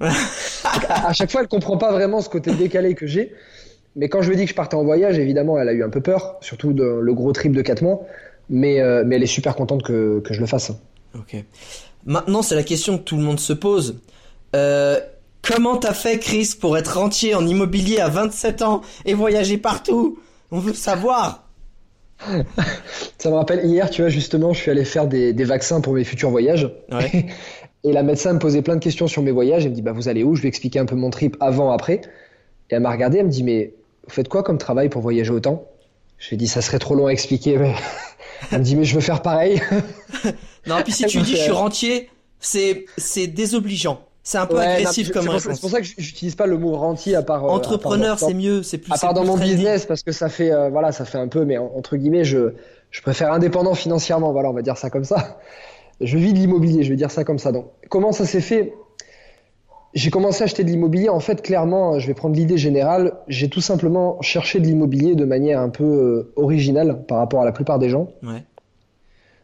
[0.00, 3.32] À, à chaque fois, elle comprend pas vraiment ce côté décalé que j'ai.
[3.96, 5.82] Mais quand je lui ai dit que je partais en voyage, évidemment, elle a eu
[5.82, 8.02] un peu peur, surtout de, le gros trip de 4 mois.
[8.48, 10.72] Mais, euh, mais elle est super contente que, que je le fasse.
[11.14, 11.36] Ok.
[12.04, 14.00] Maintenant, c'est la question que tout le monde se pose.
[14.56, 14.98] Euh,
[15.42, 20.18] comment t'as fait, Chris, pour être rentier en immobilier à 27 ans et voyager partout?
[20.50, 21.46] On veut savoir.
[23.18, 25.94] Ça me rappelle hier, tu vois, justement, je suis allé faire des, des vaccins pour
[25.94, 26.68] mes futurs voyages.
[26.92, 27.26] Ouais.
[27.84, 29.64] Et la médecin me posait plein de questions sur mes voyages.
[29.64, 30.34] Elle me dit, bah, vous allez où?
[30.34, 31.94] Je lui ai expliqué un peu mon trip avant, après.
[32.70, 33.72] Et elle m'a regardé, elle me dit, mais
[34.06, 35.64] vous faites quoi comme travail pour voyager autant?
[36.18, 37.56] Je lui ai dit, ça serait trop long à expliquer.
[37.56, 37.74] Mais...
[38.52, 39.60] Elle me dit, mais je veux faire pareil.
[40.66, 44.00] Non, puis si tu dis je suis rentier, c'est c'est désobligeant.
[44.22, 45.54] C'est un peu Ouais, non, agressif c'est comme réponse.
[45.54, 47.44] C'est pour ça que j'utilise pas le mot rentier à part.
[47.46, 48.92] euh, Entrepreneur, c'est mieux, c'est plus.
[48.92, 51.46] à part dans mon business parce que ça fait euh, voilà ça fait un peu
[51.46, 52.52] mais en- entre guillemets je
[52.90, 55.38] je préfère indépendant financièrement voilà on va dire ça comme ça
[56.00, 58.72] je vis de l'immobilier je vais dire ça comme ça donc comment ça s'est fait?
[59.92, 63.48] J'ai commencé à acheter de l'immobilier en fait clairement je vais prendre l'idée générale j'ai
[63.48, 67.52] tout simplement cherché de l'immobilier de manière un peu euh, originale par rapport à la
[67.52, 68.44] plupart des gens Ouais.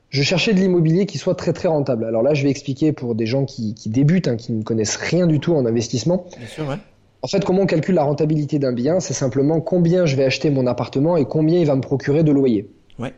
[0.08, 3.16] je cherchais de l'immobilier qui soit très très rentable alors là je vais expliquer pour
[3.16, 6.46] des gens qui, qui débutent hein, qui ne connaissent rien du tout en investissement Bien
[6.46, 6.76] sûr, ouais.
[7.22, 9.00] en fait, comment on calcule la rentabilité d'un bien?
[9.00, 12.30] C'est simplement combien je vais acheter mon appartement et combien il va me procurer de
[12.30, 12.70] loyer.
[13.00, 13.12] Ouais.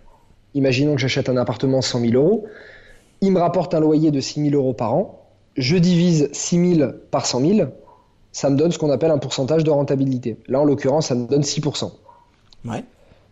[0.55, 2.47] Imaginons que j'achète un appartement 100 000 euros.
[3.21, 5.27] Il me rapporte un loyer de 6 000 euros par an.
[5.57, 7.69] Je divise 6 000 par 100 000.
[8.33, 10.39] Ça me donne ce qu'on appelle un pourcentage de rentabilité.
[10.47, 11.91] Là, en l'occurrence, ça me donne 6%
[12.65, 12.85] Ouais.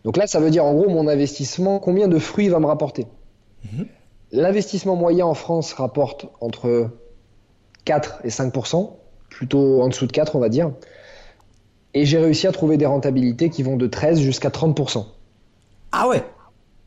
[0.04, 2.66] donc là, ça veut dire en gros mon investissement, combien de fruits il va me
[2.66, 3.06] rapporter.
[3.64, 3.86] Mhm.
[4.32, 6.90] L'investissement moyen en France rapporte entre
[7.84, 8.90] 4 et 5%
[9.30, 10.70] plutôt en dessous de 4, on va dire.
[11.94, 15.04] Et j'ai réussi à trouver des rentabilités qui vont de 13 jusqu'à 30%
[15.92, 16.22] Ah ouais.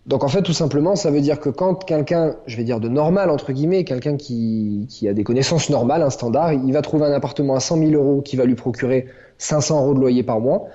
[0.06, 2.88] Donc en fait, tout simplement, ça veut dire que quand quelqu'un, je vais dire de
[2.88, 7.12] normal entre guillemets, quelqu'un qui, a des connaissances normales, un standard, il va trouver un
[7.12, 9.08] appartement à 100 000 euros qui va lui procurer
[9.38, 10.68] 500 euros de loyer par mois.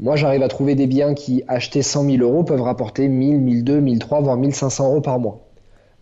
[0.00, 3.80] Moi, j'arrive à trouver des biens qui, achetés 100 000 euros, peuvent rapporter 1000, 1200,
[3.82, 5.40] 1300, voire 1500 euros par mois,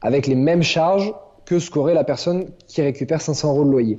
[0.00, 1.12] avec les mêmes charges
[1.44, 3.98] que ce qu'aurait la personne qui récupère 500 euros de loyer.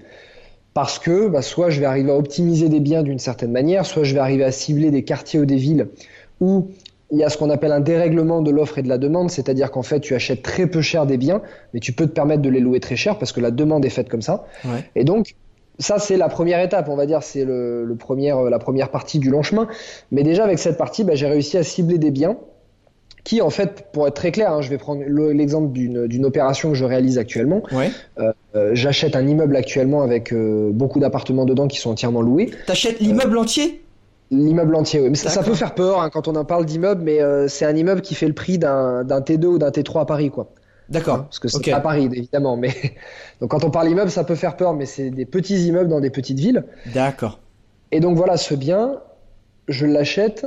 [0.74, 4.04] parce que bah, soit je vais arriver à optimiser des biens d'une certaine manière, soit
[4.04, 5.89] je vais arriver à cibler des quartiers ou des villes
[6.39, 6.70] où
[7.12, 9.72] il y a ce qu'on appelle un dérèglement de l'offre et de la demande, c'est-à-dire
[9.72, 11.41] qu'en fait tu achètes très peu cher des biens,
[11.74, 13.89] mais tu peux te permettre de les louer très cher parce que la demande est
[13.89, 14.45] faite comme ça.
[14.95, 15.36] Et donc
[15.80, 19.19] ça c'est la première étape, on va dire, c'est le, le premier, la première partie
[19.19, 19.67] du long chemin.
[20.12, 22.38] Mais déjà avec cette partie, bah, j'ai réussi à cibler des biens
[23.24, 26.76] qui en fait, pour être très clair, hein, je vais prendre l'exemple d'une opération que
[26.76, 27.62] je réalise actuellement.
[27.72, 27.91] Ouais.
[28.19, 32.52] Euh, euh, J'achète un immeuble actuellement avec euh, beaucoup d'appartements dedans qui sont entièrement loués.
[32.65, 33.82] T'achètes l'immeuble entier?
[34.32, 35.10] L'immeuble entier, oui.
[35.10, 37.65] Mais ça, ça, peut faire peur hein, quand on en parle d'immeuble, mais euh, c'est
[37.65, 40.52] un immeuble qui fait le prix d'un T2 ou d'un T3 à Paris, quoi.
[40.89, 41.15] D'accord.
[41.15, 42.58] Hein, parce que c'est pas Paris, évidemment.
[42.58, 42.70] Mais
[43.42, 46.00] donc quand on parle immeuble, ça peut faire peur, mais c'est des petits immeubles dans
[46.00, 46.63] des petites villes.
[46.94, 47.39] D'accord.
[47.92, 49.00] Et donc voilà, ce bien,
[49.68, 50.46] je l'achète,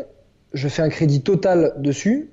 [0.53, 2.31] je fais un crédit total dessus,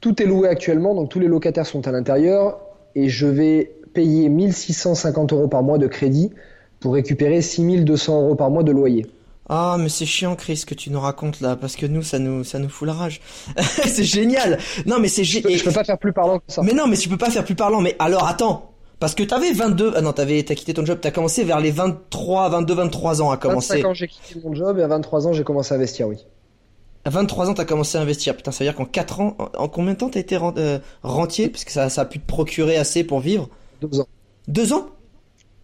[0.00, 2.60] tout est loué actuellement, donc tous les locataires sont à l'intérieur
[2.94, 6.32] et je vais payer 1650 euros par mois de crédit
[6.80, 9.06] pour récupérer 6200 euros par mois de loyer.
[9.48, 12.44] Ah, mais c'est chiant, Chris, que tu nous racontes là, parce que nous, ça nous,
[12.44, 13.20] ça nous fout la rage.
[13.60, 14.58] c'est génial.
[14.86, 15.58] Non, mais c'est génial.
[15.58, 16.62] Je, peux pas faire plus parlant que ça.
[16.62, 17.80] Mais non, mais tu peux pas faire plus parlant.
[17.80, 18.72] Mais alors, attends.
[19.00, 21.72] Parce que t'avais 22, ah non, t'avais, t'as quitté ton job, t'as commencé vers les
[21.72, 23.78] 23, 22, 23 ans à commencer.
[23.78, 26.24] 25 ans, j'ai quitté mon job et à 23 ans, j'ai commencé à investir, oui.
[27.04, 28.36] À 23 ans, t'as commencé à investir.
[28.36, 31.48] Putain, ça veut dire qu'en 4 ans, en combien de temps t'as été euh, rentier?
[31.48, 33.48] Parce que ça, ça a pu te procurer assez pour vivre
[33.80, 34.06] Deux ans.
[34.46, 34.86] Deux ans?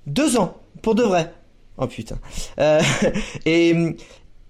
[0.09, 1.33] Deux ans Pour de vrai
[1.79, 2.19] Oh putain.
[2.61, 2.81] Euh,
[3.47, 3.75] et,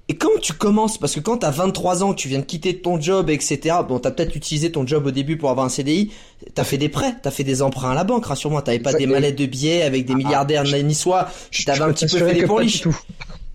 [0.09, 2.99] et quand tu commences, parce que quand t'as 23 ans, tu viens de quitter ton
[3.01, 3.77] job, etc.
[3.87, 6.11] Bon, t'as peut-être utilisé ton job au début pour avoir un CDI.
[6.55, 8.25] T'as fait des prêts, t'as fait des emprunts à la banque.
[8.25, 11.29] Rassure-moi, t'avais pas des mallettes de billets avec des ah, milliardaires niçois.
[11.67, 12.85] T'avais un petit peu fait des pourliches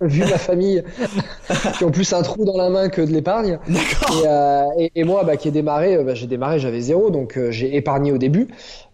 [0.05, 0.83] vu ma famille
[1.77, 3.59] qui ont plus un trou dans la main que de l'épargne.
[3.69, 7.37] Et, euh, et, moi, bah, qui ai démarré, euh, bah, j'ai démarré, j'avais zéro, donc
[7.37, 8.47] euh, j'ai épargné au début.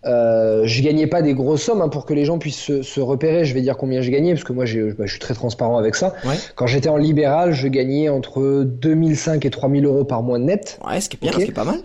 [0.06, 3.02] Euh, je gagnais pas des grosses sommes hein, pour que les gens puissent se, se,
[3.02, 3.46] repérer.
[3.46, 5.96] Je vais dire combien j'ai gagné parce que moi, bah, je suis très transparent avec
[5.96, 6.14] ça.
[6.26, 6.36] Ouais.
[6.56, 10.80] Quand j'étais en libéral, je gagnais entre 2005 et 3000 euros par mois net.
[10.88, 11.80] Ouais, ce qui est bien, ce qui est pas mal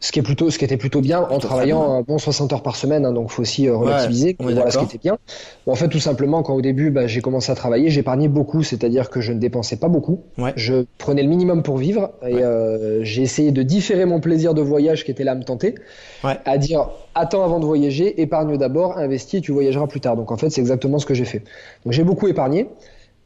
[0.00, 2.62] ce qui est plutôt, ce qui était plutôt bien en travaillant un bon 60 heures
[2.62, 4.36] par semaine, hein, donc faut aussi euh, relativiser.
[4.38, 5.18] voilà ce qui était bien.
[5.66, 8.62] Bon, en fait, tout simplement, quand au début, bah, j'ai commencé à travailler, j'épargnais beaucoup,
[8.62, 10.20] c'est-à-dire que je ne dépensais pas beaucoup.
[10.38, 10.52] Ouais.
[10.54, 14.62] Je prenais le minimum pour vivre et euh, j'ai essayé de différer mon plaisir de
[14.62, 15.74] voyage qui était là à me tenter,
[16.22, 20.16] à dire attends avant de voyager, épargne d'abord, investis, et tu voyageras plus tard.
[20.16, 21.42] Donc en fait, c'est exactement ce que j'ai fait.
[21.84, 22.68] Donc j'ai beaucoup épargné.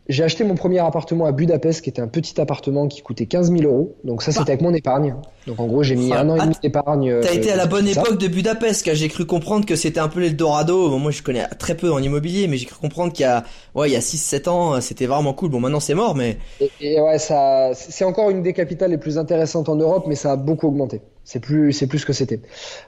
[0.09, 3.53] J'ai acheté mon premier appartement à Budapest, qui était un petit appartement qui coûtait 15
[3.53, 3.97] 000 euros.
[4.03, 5.15] Donc ça, c'était avec mon épargne.
[5.47, 7.21] Donc en gros, j'ai mis un an et demi d'épargne.
[7.23, 10.09] T'as été à la bonne époque de Budapest, car j'ai cru comprendre que c'était un
[10.09, 10.99] peu l'Eldorado.
[10.99, 13.45] moi, je connais très peu en immobilier, mais j'ai cru comprendre qu'il y a,
[13.77, 15.51] ouais, il y a 6-7 ans, c'était vraiment cool.
[15.51, 16.37] Bon, maintenant c'est mort, mais.
[16.81, 20.33] Et, ouais, ça, c'est encore une des capitales les plus intéressantes en Europe, mais ça
[20.33, 21.01] a beaucoup augmenté.
[21.23, 22.41] C'est plus, c'est plus ce que c'était.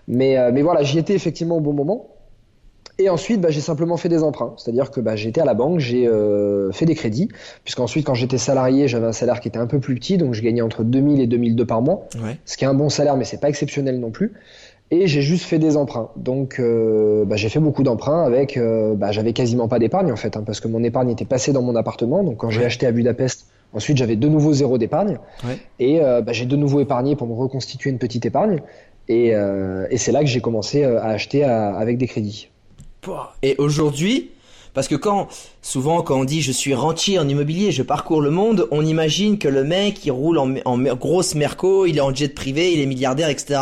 [0.09, 2.13] Mais, euh, mais voilà, j'y étais effectivement au bon moment.
[2.98, 4.54] Et ensuite, bah, j'ai simplement fait des emprunts.
[4.57, 7.28] C'est-à-dire que bah, j'étais à la banque, j'ai euh, fait des crédits,
[7.64, 10.42] puisqu'ensuite, quand j'étais salarié, j'avais un salaire qui était un peu plus petit, donc je
[10.42, 12.38] gagnais entre 2000 et 2002 par mois, ouais.
[12.44, 14.33] ce qui est un bon salaire, mais c'est pas exceptionnel non plus.
[14.90, 16.11] Et j'ai juste fait des emprunts.
[16.14, 20.16] Donc, euh, bah, j'ai fait beaucoup d'emprunts avec, euh, bah, j'avais quasiment pas d'épargne en
[20.16, 22.22] fait, hein, parce que mon épargne était passée dans mon appartement.
[22.22, 25.59] Donc, quand j'ai acheté à Budapest, ensuite j'avais de nouveau zéro d'épargne, ouais.
[25.80, 28.61] et euh, bah, j'ai de nouveau épargné pour me reconstituer une petite épargne.
[29.09, 32.50] Et, euh, et c'est là que j'ai commencé à acheter à, avec des crédits.
[33.42, 34.30] Et aujourd'hui,
[34.74, 35.28] parce que quand,
[35.62, 39.38] souvent, quand on dit je suis rentier en immobilier, je parcours le monde, on imagine
[39.38, 42.80] que le mec, il roule en, en grosse merco, il est en jet privé, il
[42.80, 43.60] est milliardaire, etc.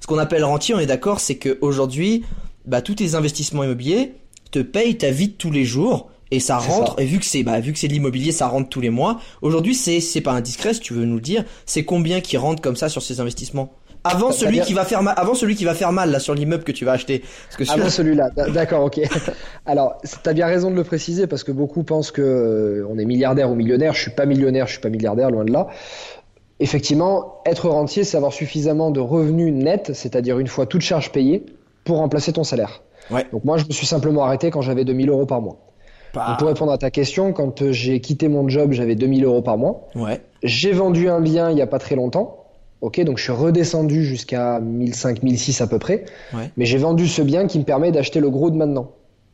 [0.00, 2.24] Ce qu'on appelle rentier, on est d'accord, c'est qu'aujourd'hui,
[2.64, 4.14] bah, tous tes investissements immobiliers
[4.52, 6.08] te payent ta vie de tous les jours.
[6.30, 7.02] Et ça rentre, ça.
[7.02, 9.20] et vu que c'est, bah, vu que c'est de l'immobilier, ça rentre tous les mois.
[9.42, 11.44] Aujourd'hui, c'est, c'est pas indiscret, si tu veux nous le dire.
[11.66, 13.74] C'est combien qui rentre comme ça sur ces investissements?
[14.04, 14.64] Avant celui bien...
[14.64, 16.84] qui va faire mal, avant celui qui va faire mal là sur l'immeuble que tu
[16.84, 17.22] vas acheter.
[17.48, 19.00] Parce que avant celui-là, d'accord, ok.
[19.66, 23.04] Alors, t'as bien raison de le préciser parce que beaucoup pensent que euh, on est
[23.04, 23.94] milliardaire ou millionnaire.
[23.94, 25.68] Je suis pas millionnaire, je suis pas milliardaire, loin de là.
[26.60, 31.44] Effectivement, être rentier, c'est avoir suffisamment de revenus nets, c'est-à-dire une fois toute charge payée,
[31.84, 32.82] pour remplacer ton salaire.
[33.10, 33.26] Ouais.
[33.32, 35.58] Donc moi, je me suis simplement arrêté quand j'avais 2000 euros par mois.
[36.14, 36.26] Bah.
[36.28, 39.42] Donc pour répondre à ta question, quand euh, j'ai quitté mon job, j'avais 2000 euros
[39.42, 39.88] par mois.
[39.94, 40.20] Ouais.
[40.42, 42.41] J'ai vendu un bien il y a pas très longtemps.
[42.82, 46.04] Ok, donc je suis redescendu jusqu'à 1005, 1006 à peu près.
[46.34, 46.50] Ouais.
[46.56, 48.90] Mais j'ai vendu ce bien qui me permet d'acheter le gros de maintenant.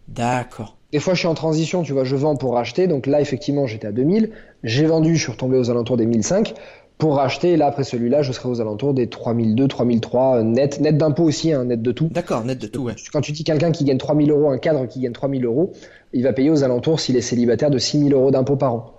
[0.06, 0.76] D'accord.
[0.92, 2.86] Des fois, je suis en transition, tu vois, je vends pour racheter.
[2.86, 4.30] Donc là, effectivement, j'étais à 2000.
[4.64, 6.54] J'ai vendu, je suis retombé aux alentours des 1005
[6.98, 7.52] pour racheter.
[7.52, 11.50] Et là, après celui-là, je serai aux alentours des 3002, 3003 net, net d'impôt aussi,
[11.50, 12.08] hein, net de tout.
[12.10, 12.96] D'accord, net de tout, ouais.
[13.12, 15.72] Quand tu dis quelqu'un qui gagne 3000 euros, un cadre qui gagne 3000 euros,
[16.12, 18.94] il va payer aux alentours, s'il est célibataire, de 6000 euros d'impôt par an.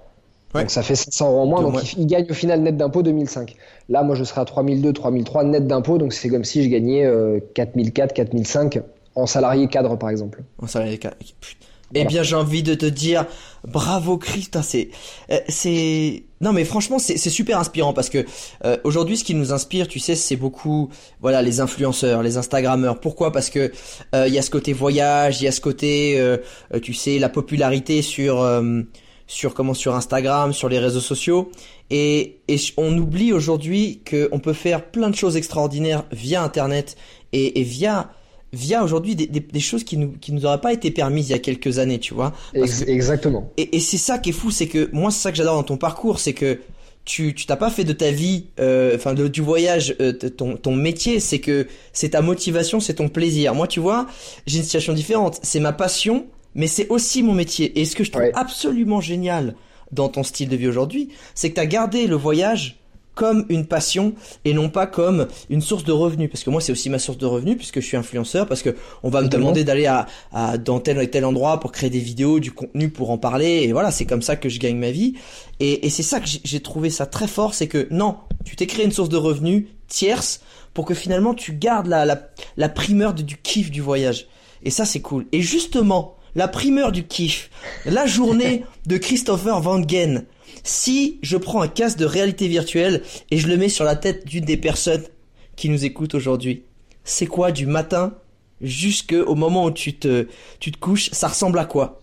[0.56, 0.62] Ouais.
[0.62, 2.76] Donc ça fait 500 euros en moins, donc, donc il, il, gagne au final net
[2.76, 3.56] d'impôt 2005.
[3.89, 7.06] Là, moi, je serai à 3002, 3003 net d'impôt, donc c'est comme si je gagnais
[7.06, 8.80] euh, 4004, 4005
[9.15, 10.43] en salarié cadre, par exemple.
[10.62, 11.17] En salarié cadre.
[11.95, 13.25] Eh bien, j'ai envie de te dire
[13.67, 14.89] bravo Christ, c'est
[15.32, 18.25] euh, c'est non mais franchement c'est super inspirant parce que
[18.63, 22.99] euh, aujourd'hui ce qui nous inspire, tu sais, c'est beaucoup voilà les influenceurs, les instagrammeurs.
[22.99, 23.32] Pourquoi?
[23.32, 23.71] Parce que
[24.13, 26.23] euh, il y a ce côté voyage, il y a ce côté
[26.84, 28.45] tu sais la popularité sur
[29.30, 31.52] sur comment sur Instagram, sur les réseaux sociaux
[31.92, 36.98] et, et on oublie aujourd'hui qu'on peut faire plein de choses extraordinaires via internet
[37.32, 38.10] et, et via
[38.52, 41.36] via aujourd'hui des, des, choses qui nous qui nous auraient pas été permises il y
[41.36, 42.34] a quelques années, tu vois.
[42.56, 43.54] Exactement.
[43.58, 45.63] Et, et c'est ça qui est fou, c'est que moi c'est ça que j'adore dans
[45.63, 46.60] ton parcours, c'est que
[47.06, 50.76] tu tu t'as pas fait de ta vie, euh, enfin du voyage euh, ton ton
[50.76, 53.54] métier, c'est que c'est ta motivation, c'est ton plaisir.
[53.54, 54.08] Moi tu vois,
[54.48, 57.80] j'ai une situation différente, c'est ma passion, mais c'est aussi mon métier.
[57.80, 59.56] Et ce que je trouve absolument génial
[59.92, 62.80] dans ton style de vie aujourd'hui, c'est que tu as gardé le voyage
[63.20, 64.14] comme une passion
[64.46, 66.30] et non pas comme une source de revenus.
[66.32, 68.78] Parce que moi c'est aussi ma source de revenus puisque je suis influenceur parce que
[69.04, 72.00] on va me demander d'aller à, à dans tel ou tel endroit pour créer des
[72.00, 73.64] vidéos du contenu pour en parler.
[73.64, 75.16] Et voilà c'est comme ça que je gagne ma vie.
[75.60, 78.68] Et, et c'est ça que j'ai trouvé ça très fort c'est que non tu t'es
[78.68, 80.40] créé une source de revenus tierce
[80.74, 84.28] pour que finalement tu gardes la, la, la primeur du kiff du voyage.
[84.64, 85.26] Et ça c'est cool.
[85.34, 87.50] Et justement la primeur du kiff.
[87.86, 90.26] La journée de Christopher Van Gen
[90.63, 94.26] si je prends un casque de réalité virtuelle et je le mets sur la tête
[94.26, 95.04] d'une des personnes
[95.56, 96.63] qui nous écoutent aujourd'hui,
[97.04, 98.13] c'est quoi du matin
[98.62, 100.28] jusqu'au moment où tu te,
[100.60, 102.02] tu te couches, ça ressemble à quoi?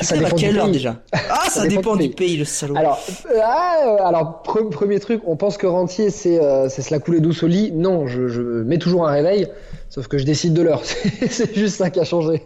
[0.00, 1.02] Ça dépend à quelle heure déjà?
[1.12, 2.36] Ah, ça, dépend, du, pays.
[2.36, 2.76] le salaud.
[2.76, 3.00] Alors,
[3.32, 7.42] euh, ah, premier truc, on pense que rentier, c'est euh, c'est se la couler douce
[7.42, 7.70] au lit.
[7.70, 9.46] Non, je, je mets toujours un réveil,
[9.94, 10.82] sauf que je décide de l'heure.
[11.30, 12.42] c'est juste ça qui a changé.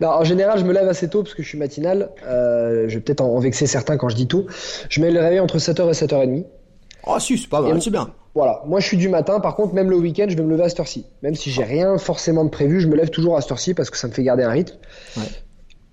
[0.00, 2.10] Non, en général, je me lève assez tôt parce que je suis matinal.
[2.26, 4.46] Euh, je vais peut-être en, vexer certains quand je dis tout.
[4.88, 6.44] Je mets le réveil entre 7h et 7h30.
[7.06, 8.10] Ah si, c'est pas mal, c'est bien.
[8.34, 10.62] Voilà, moi je suis du matin, par contre même le week-end je vais me lever
[10.64, 11.04] à cette heure-ci.
[11.22, 13.90] Même si j'ai rien forcément de prévu, je me lève toujours à cette heure-ci parce
[13.90, 14.76] que ça me fait garder un rythme.
[15.16, 15.22] Ouais.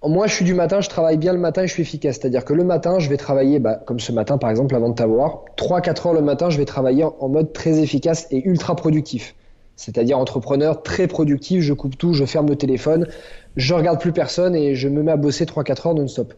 [0.02, 2.18] Moi, je suis du matin, je travaille bien le matin et je suis efficace.
[2.20, 4.96] C'est-à-dire que le matin, je vais travailler, bah, comme ce matin par exemple, avant de
[4.96, 9.36] t'avoir, 3-4 heures le matin, je vais travailler en mode très efficace et ultra productif.
[9.80, 13.08] C'est-à-dire entrepreneur très productif, je coupe tout, je ferme le téléphone,
[13.56, 16.34] je regarde plus personne et je me mets à bosser 3-4 heures non-stop.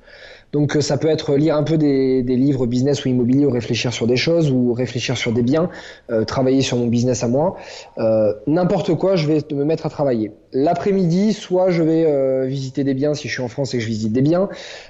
[0.52, 3.50] Donc euh, ça peut être lire un peu des, des, livres business ou immobilier ou
[3.50, 5.72] réfléchir sur des choses ou réfléchir sur des biens,
[6.12, 7.56] euh, travailler sur mon business à moi.
[7.98, 10.34] Euh, N'importe quoi, je vais me mettre à travailler.
[10.54, 13.84] L'après-midi, soit je vais euh, visiter des biens si je suis en France et que
[13.84, 14.50] je visite des biens,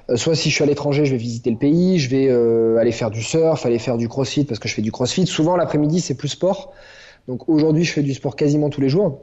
[0.09, 2.29] euh, soit si je suis à l'étranger, je vais visiter le pays, je vais
[2.77, 5.25] aller faire du surf, aller faire du crossfit parce que je fais du crossfit.
[5.25, 6.73] Souvent l'après-midi c'est plus sport.
[7.27, 9.21] Donc aujourd'hui je fais du sport quasiment tous les jours.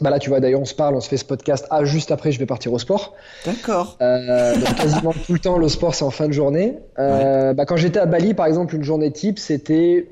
[0.00, 1.66] Bah là, tu vois, d'ailleurs, on se parle, on se fait ce podcast.
[1.70, 3.14] Ah, juste après, je vais partir au sport.
[3.46, 3.96] D'accord.
[4.02, 6.74] Euh, donc quasiment tout le temps, le sport, c'est en fin de journée.
[6.98, 10.08] Euh, bah, quand j'étais à Bali, par exemple, une journée type, c'était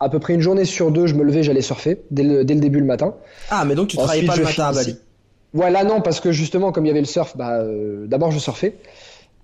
[0.00, 2.54] à peu près une journée sur deux, je me levais, j'allais surfer dès le, dès
[2.54, 3.14] le début le matin.
[3.50, 4.96] Ah, mais donc tu travaillais pas le matin à Bali.
[5.54, 8.38] Voilà, non, parce que justement, comme il y avait le surf, bah, euh, d'abord je
[8.38, 8.76] surfais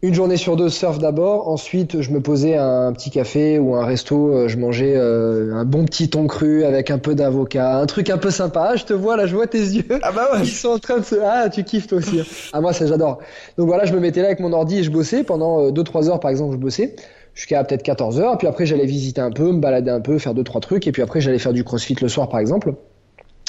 [0.02, 3.74] une journée sur deux surf d'abord, ensuite je me posais à un petit café ou
[3.74, 7.78] un resto, euh, je mangeais euh, un bon petit thon cru avec un peu d'avocat,
[7.78, 8.68] un truc un peu sympa.
[8.72, 9.98] Ah, je te vois là, je vois tes yeux.
[10.02, 10.40] Ah bah ouais.
[10.42, 12.20] Ils sont en train de se ah, tu kiffes toi aussi.
[12.52, 13.20] ah moi ça j'adore.
[13.56, 15.84] Donc voilà, je me mettais là avec mon ordi et je bossais pendant 2 euh,
[15.84, 16.96] 3 heures par exemple, je bossais
[17.34, 20.34] jusqu'à peut-être 14 heures, puis après j'allais visiter un peu, me balader un peu, faire
[20.34, 22.74] deux trois trucs et puis après j'allais faire du crossfit le soir par exemple.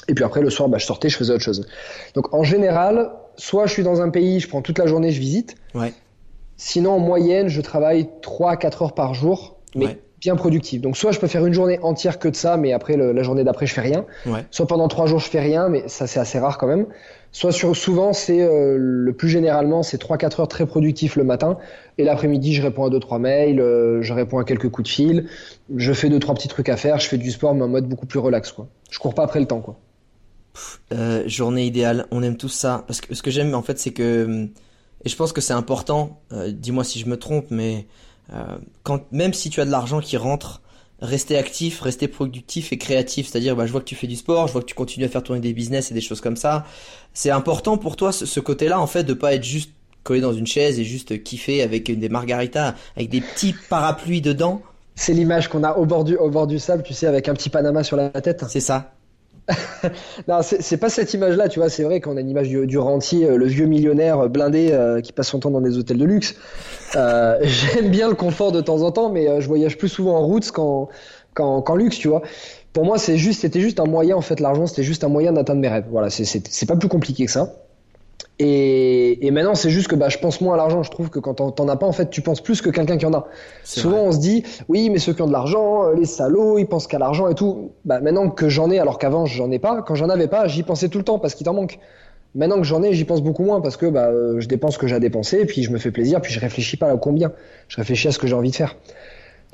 [0.08, 1.68] Et puis après le soir, bah, je sortais, je faisais autre chose.
[2.14, 5.20] Donc en général, soit je suis dans un pays, je prends toute la journée, je
[5.20, 5.56] visite.
[5.74, 5.94] Ouais.
[6.58, 10.82] Sinon, en moyenne, je travaille 3-4 heures par jour, mais bien productif.
[10.82, 13.44] Donc, soit je peux faire une journée entière que de ça, mais après, la journée
[13.44, 14.06] d'après, je fais rien.
[14.52, 16.88] Soit pendant 3 jours, je fais rien, mais ça, c'est assez rare quand même.
[17.36, 21.58] Soit sur, souvent, c'est euh, le plus généralement, c'est 3-4 heures très productif le matin.
[21.98, 25.28] Et l'après-midi, je réponds à 2-3 mails, euh, je réponds à quelques coups de fil,
[25.76, 28.06] je fais 2-3 petits trucs à faire, je fais du sport, mais en mode beaucoup
[28.06, 28.54] plus relax.
[28.54, 28.68] Quoi.
[28.90, 29.60] Je cours pas après le temps.
[29.60, 29.76] Quoi.
[30.94, 32.86] Euh, journée idéale, on aime tous ça.
[32.88, 34.50] Parce que ce que j'aime, en fait, c'est que hum,
[35.06, 37.86] et je pense que c'est important, euh, dis-moi si je me trompe, mais
[38.34, 40.62] euh, quand, même si tu as de l'argent qui rentre,
[41.00, 44.48] rester actif, rester productif et créatif, c'est-à-dire bah, je vois que tu fais du sport,
[44.48, 46.66] je vois que tu continues à faire tourner des business et des choses comme ça.
[47.14, 49.72] C'est important pour toi ce, côté-là en fait de pas être juste
[50.04, 54.62] collé dans une chaise et juste kiffer avec des margaritas, avec des petits parapluies dedans.
[54.96, 57.34] C'est l'image qu'on a au bord du au bord du sable, tu sais, avec un
[57.34, 58.46] petit Panama sur la tête.
[58.48, 58.95] C'est ça.
[60.28, 61.70] non, c'est pas cette image-là, tu vois.
[61.70, 65.02] C'est vrai qu'on a une image du, rentier, euh, le vieux millionnaire euh, blindé euh,
[65.02, 66.36] qui passe son temps dans des hôtels de luxe.
[66.94, 70.50] J'aime bien le confort de temps en temps, mais je voyage plus souvent en route
[70.52, 70.90] qu'en
[71.34, 72.22] qu'en luxe, tu vois.
[72.72, 75.34] Pour moi, c'est juste, c'était juste un moyen, en fait, l'argent, c'était juste un moyen
[75.34, 75.86] d'atteindre mes rêves.
[75.90, 77.54] Voilà, c'est pas plus compliqué que ça.
[78.40, 80.84] Et, et, maintenant, c'est juste que bah, je pense moins à l'argent.
[80.84, 83.06] Je trouve que quand t'en as pas, en fait, tu penses plus que quelqu'un qui
[83.06, 83.28] en a.
[83.64, 86.66] Souvent, on se dit, oui, mais ceux qui ont de l'argent, euh, les salauds, ils
[86.66, 87.72] pensent qu'à l'argent et tout.
[87.86, 90.64] Bah, maintenant que j'en ai, alors qu'avant, j'en ai pas, quand j'en avais pas, j'y
[90.64, 91.80] pensais tout le temps parce qu'il t'en manque.
[92.36, 94.80] Maintenant que j'en ai, j'y pense beaucoup moins parce que bah, euh, je dépense ce
[94.80, 97.32] que j'ai à dépenser, puis je me fais plaisir, puis je réfléchis pas à combien.
[97.70, 98.76] Je réfléchis à ce que j'ai envie de faire.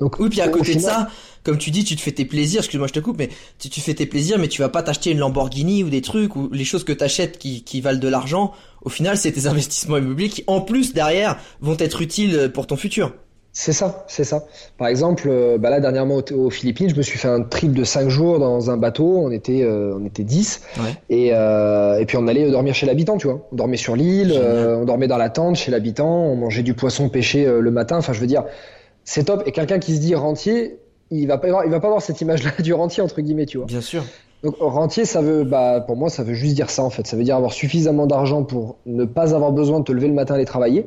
[0.02, 1.08] Donc, oui, puis à côté de ça,
[1.44, 3.28] comme tu dis, tu te fais tes plaisirs, excuse-moi je te coupe, mais
[3.60, 6.34] tu, tu fais tes plaisirs, mais tu vas pas t'acheter une Lamborghini ou des trucs,
[6.34, 8.52] ou les choses que t'achètes qui, qui valent de l'argent,
[8.84, 12.74] au final c'est tes investissements immobiliers qui en plus derrière vont être utiles pour ton
[12.74, 13.12] futur.
[13.54, 14.44] C'est ça, c'est ça.
[14.76, 17.84] Par exemple, euh, bah là dernièrement aux, Philippines, je me suis fait un trip de
[17.84, 19.18] 5 jours dans un bateau.
[19.18, 20.62] On était, euh, on était 10
[21.10, 23.46] et, euh, et puis on allait dormir chez l'habitant, tu vois.
[23.52, 27.10] On dormait sur l'île, on dormait dans la tente chez l'habitant, on mangeait du poisson
[27.10, 27.98] pêché le matin.
[27.98, 28.44] Enfin, je veux dire,
[29.04, 29.42] c'est top.
[29.46, 30.78] Et quelqu'un qui se dit rentier,
[31.10, 33.58] il va pas, avoir, il va pas avoir cette image-là du rentier entre guillemets, tu
[33.58, 33.66] vois.
[33.66, 34.04] Bien sûr.
[34.42, 37.06] Donc rentier, ça veut, bah pour moi, ça veut juste dire ça en fait.
[37.06, 40.14] Ça veut dire avoir suffisamment d'argent pour ne pas avoir besoin de te lever le
[40.14, 40.86] matin et aller travailler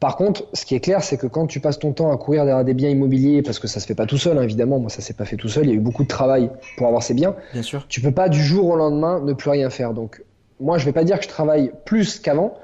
[0.00, 2.46] par contre, ce qui est clair, c'est que quand tu passes ton temps à courir
[2.46, 4.88] derrière des biens immobiliers, parce que ça se fait pas tout seul, hein, évidemment, moi
[4.88, 7.02] ça s'est pas fait tout seul, il y a eu beaucoup de travail pour avoir
[7.02, 7.36] ces biens.
[7.52, 7.84] Bien sûr.
[7.86, 9.92] Tu peux pas du jour au lendemain ne plus rien faire.
[9.92, 10.24] Donc,
[10.58, 12.54] moi, je vais pas dire que je travaille plus qu'avant.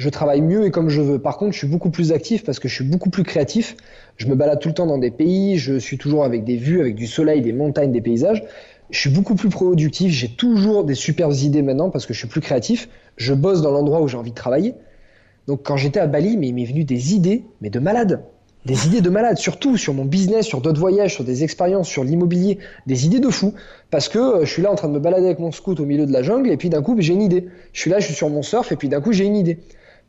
[0.00, 1.18] Je travaille mieux et comme je veux.
[1.18, 3.76] Par contre, je suis beaucoup plus actif parce que je suis beaucoup plus créatif.
[4.16, 5.58] Je me balade tout le temps dans des pays.
[5.58, 8.42] Je suis toujours avec des vues, avec du soleil, des montagnes, des paysages.
[8.88, 10.10] Je suis beaucoup plus productif.
[10.10, 12.88] J'ai toujours des superbes idées maintenant parce que je suis plus créatif.
[13.18, 14.72] Je bosse dans l'endroit où j'ai envie de travailler.
[15.46, 18.24] Donc quand j'étais à Bali, mais il m'est venu des idées, mais de malade.
[18.64, 22.04] Des idées de malade, surtout sur mon business, sur d'autres voyages, sur des expériences, sur
[22.04, 23.52] l'immobilier, des idées de fou.
[23.90, 25.84] Parce que euh, je suis là en train de me balader avec mon scout au
[25.84, 27.48] milieu de la jungle, et puis d'un coup, j'ai une idée.
[27.74, 29.58] Je suis là, je suis sur mon surf, et puis d'un coup, j'ai une idée.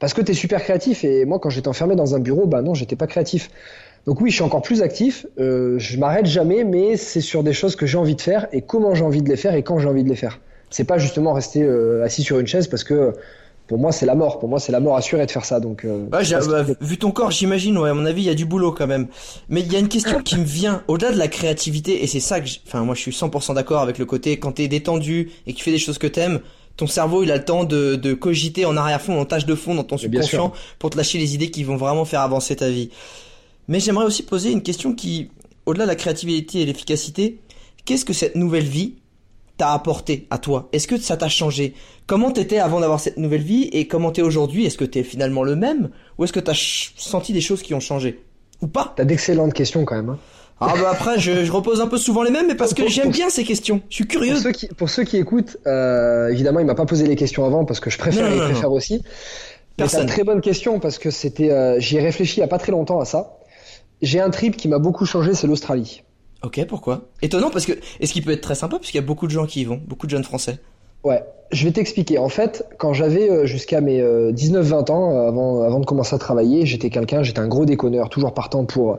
[0.02, 2.64] Parce que tu es super créatif, et moi, quand j'étais enfermé dans un bureau, bah
[2.64, 3.52] non, j'étais pas créatif.
[4.08, 7.54] Donc oui, je suis encore plus actif, euh, je m'arrête jamais, mais c'est sur des
[7.54, 9.78] choses que j'ai envie de faire, et comment j'ai envie de les faire, et quand
[9.78, 10.40] j'ai envie de les faire.
[10.72, 13.14] C'est pas justement rester euh, assis sur une chaise parce que
[13.68, 14.40] pour moi c'est la mort.
[14.40, 15.60] Pour moi c'est la mort assurée de faire ça.
[15.60, 16.22] Donc euh, bah,
[16.80, 17.78] vu ton corps, j'imagine.
[17.78, 19.08] Ouais, à mon avis, il y a du boulot quand même.
[19.50, 22.22] Mais il y a une question qui me vient au-delà de la créativité et c'est
[22.22, 25.52] ça que, enfin moi je suis 100% d'accord avec le côté quand t'es détendu et
[25.52, 26.40] que tu fais des choses que t'aimes.
[26.78, 29.76] Ton cerveau, il a le temps de, de cogiter en arrière-fond, en tâche de fond,
[29.76, 32.90] dans ton subconscient, pour te lâcher les idées qui vont vraiment faire avancer ta vie.
[33.68, 35.30] Mais j'aimerais aussi poser une question qui,
[35.66, 37.40] au-delà de la créativité et l'efficacité,
[37.86, 38.96] qu'est-ce que cette nouvelle vie
[39.58, 40.70] t'a apporté à toi?
[40.72, 41.76] Est-ce que ça t'a changé?
[42.08, 44.66] Comment t'étais avant d'avoir cette nouvelle vie et comment t'es aujourd'hui?
[44.66, 47.80] Est-ce que t'es finalement le même ou est-ce que t'as senti des choses qui ont
[47.80, 48.24] changé?
[48.62, 48.94] Ou pas?
[48.96, 50.10] T'as d'excellentes questions quand même.
[50.10, 50.20] Hein.
[50.64, 53.30] Ah bah après je, repose un peu souvent les mêmes mais parce que j'aime bien
[53.30, 53.82] ces questions.
[53.90, 54.34] Je suis curieux.
[54.34, 57.46] Pour ceux qui, pour ceux qui écoutent, euh, évidemment il m'a pas posé les questions
[57.46, 59.04] avant parce que je préfère, les préfère aussi.
[59.88, 62.48] C'est une très bonne question parce que c'était, euh, j'y ai réfléchi il y a
[62.48, 63.40] pas très longtemps à ça.
[64.04, 66.04] J'ai un trip qui m'a beaucoup changé, c'est l'Australie.
[66.44, 67.02] Ok, pourquoi?
[67.24, 69.32] Étonnant parce que est-ce qu'il peut être très sympa parce qu'il y a beaucoup de
[69.32, 70.60] gens qui y vont, beaucoup de jeunes français.
[71.04, 72.20] Ouais, je vais t'expliquer.
[72.20, 76.20] En fait, quand j'avais euh, jusqu'à mes 19-20 euh, ans, avant, avant de commencer à
[76.20, 78.98] travailler, j'étais quelqu'un, j'étais un gros déconneur, toujours partant pour,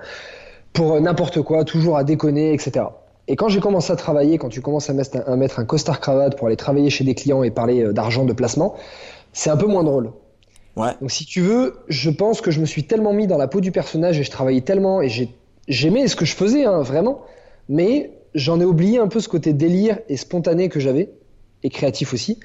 [0.73, 2.87] pour n'importe quoi, toujours à déconner, etc.
[3.29, 6.01] Et quand j'ai commencé à travailler, quand tu commences à mettre un, mettre un costard
[6.01, 8.75] cravate pour aller travailler chez des clients et parler d'argent, de placement,
[9.33, 10.13] c'est un peu moins drôle.
[10.77, 10.91] Ouais.
[11.01, 13.61] Donc si tu veux, je pense que je me suis tellement mis dans la peau
[13.61, 15.29] du personnage et je travaillais tellement et j'ai
[15.69, 17.23] j'aimais ce que je faisais, hein, vraiment,
[17.69, 21.11] mais j'en ai oublié un peu ce côté délire et spontané que j'avais,
[21.63, 22.39] et créatif aussi.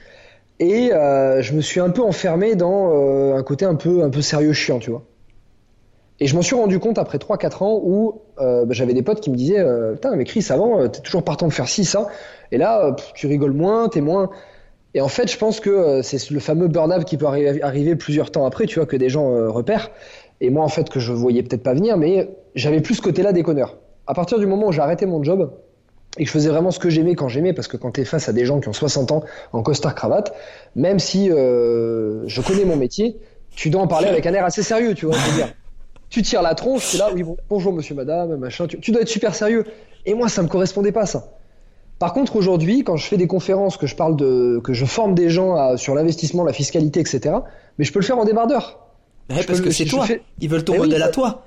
[0.59, 4.09] Et euh, je me suis un peu enfermé dans euh, un côté un peu, un
[4.09, 5.03] peu sérieux chiant, tu vois.
[6.19, 9.21] Et je m'en suis rendu compte après 3-4 ans où euh, bah, j'avais des potes
[9.21, 12.07] qui me disaient Putain, mais Chris, avant, t'es toujours partant de faire ci, ça.
[12.51, 14.29] Et là, tu rigoles moins, t'es moins.
[14.93, 18.31] Et en fait, je pense que c'est le fameux burn-out qui peut arriver, arriver, plusieurs
[18.31, 19.91] temps après, tu vois, que des gens repèrent.
[20.41, 23.33] Et moi, en fait, que je voyais peut-être pas venir, mais j'avais plus ce côté-là
[23.33, 23.77] déconneur.
[24.07, 25.51] À partir du moment où j'ai arrêté mon job
[26.17, 28.05] et que je faisais vraiment ce que j'aimais quand j'aimais, parce que quand tu es
[28.05, 30.33] face à des gens qui ont 60 ans en costard cravate,
[30.75, 33.17] même si euh, je connais mon métier,
[33.51, 35.15] tu dois en parler avec un air assez sérieux, tu vois.
[35.35, 35.53] Dire.
[36.09, 39.01] Tu tires la tronche, tu es là, oui, bon, bonjour monsieur, madame, machin, tu, dois
[39.01, 39.65] être super sérieux.
[40.05, 41.33] Et moi, ça me correspondait pas, ça.
[41.99, 45.15] Par contre, aujourd'hui, quand je fais des conférences, que je parle de, que je forme
[45.15, 47.35] des gens sur l'investissement, la fiscalité, etc.,
[47.77, 48.87] mais je peux le faire en débardeur
[49.27, 50.05] parce que c'est toi.
[50.39, 51.43] Ils veulent ton eh modèle à toi.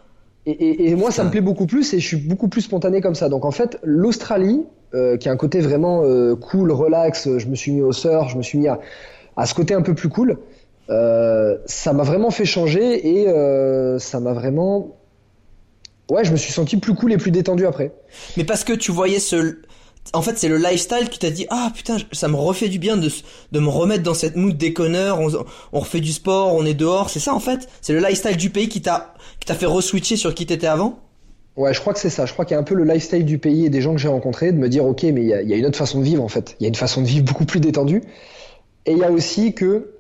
[0.47, 3.29] Et, moi, ça me plaît beaucoup plus et je suis beaucoup plus spontané comme ça.
[3.29, 7.55] Donc en fait, l'Australie, euh, qui a un côté vraiment euh, cool, relax, je me
[7.55, 8.81] suis mis au surf, je me suis mis à,
[9.45, 10.39] ce côté un peu plus cool.
[10.91, 13.27] Euh, ça m'a vraiment fait changer et
[13.99, 14.97] ça m'a vraiment
[16.11, 17.93] ouais, je me suis senti plus cool et plus détendu après.
[18.37, 19.59] Mais parce que tu voyais ce,
[20.13, 22.97] en fait, c'est le lifestyle qui t'a dit ah putain, ça me refait du bien
[22.97, 23.09] de
[23.53, 25.21] de me remettre dans cette mood déconneur.
[25.21, 25.29] On,
[25.73, 27.11] on refait du sport, on est dehors.
[27.11, 27.69] C'est ça en fait?
[27.81, 29.15] C'est le lifestyle du pays qui t'a
[29.47, 30.99] fait reswitcher sur qui t'étais avant?
[31.57, 32.27] Ouais, je crois que c'est ça.
[32.27, 34.01] Je crois qu'il y a un peu le lifestyle du pays et des gens que
[34.01, 35.99] j'ai rencontrés de me dire ok, mais il y a, y a, une autre façon
[35.99, 36.57] de vivre en fait.
[36.59, 38.03] Il y a une façon de vivre beaucoup plus détendue.
[38.87, 40.00] Et il y a aussi que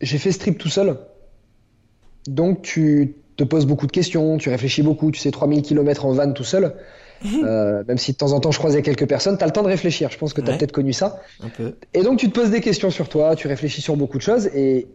[0.00, 0.96] j'ai fait ce trip tout seul.
[2.26, 5.10] Donc tu te poses beaucoup de questions, tu réfléchis beaucoup.
[5.10, 6.74] Tu sais 3000 km en van tout seul.
[7.44, 9.62] euh, même si de temps en temps je croisais quelques personnes, tu as le temps
[9.62, 10.10] de réfléchir.
[10.10, 11.20] Je pense que tu as peut-être connu ça.
[11.42, 11.74] Un peu.
[11.94, 14.46] Et donc tu te poses des questions sur toi, tu réfléchis sur beaucoup de choses.
[14.54, 14.86] Et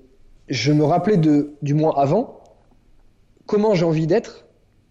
[0.50, 2.40] je me rappelais de, du moins avant,
[3.46, 4.46] comment j'ai envie d'être.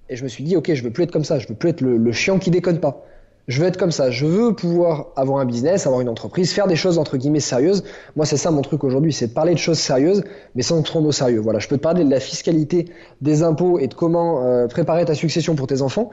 [0.08, 1.70] Et je me suis dit, ok, je veux plus être comme ça, je veux plus
[1.70, 3.04] être le, le chiant qui déconne pas.
[3.46, 4.10] Je veux être comme ça.
[4.10, 7.84] Je veux pouvoir avoir un business, avoir une entreprise, faire des choses entre guillemets sérieuses.
[8.16, 10.24] Moi, c'est ça mon truc aujourd'hui, c'est de parler de choses sérieuses,
[10.54, 11.40] mais sans trop au sérieux.
[11.40, 12.88] Voilà, je peux te parler de la fiscalité,
[13.20, 16.10] des impôts et de comment euh, préparer ta succession pour tes enfants.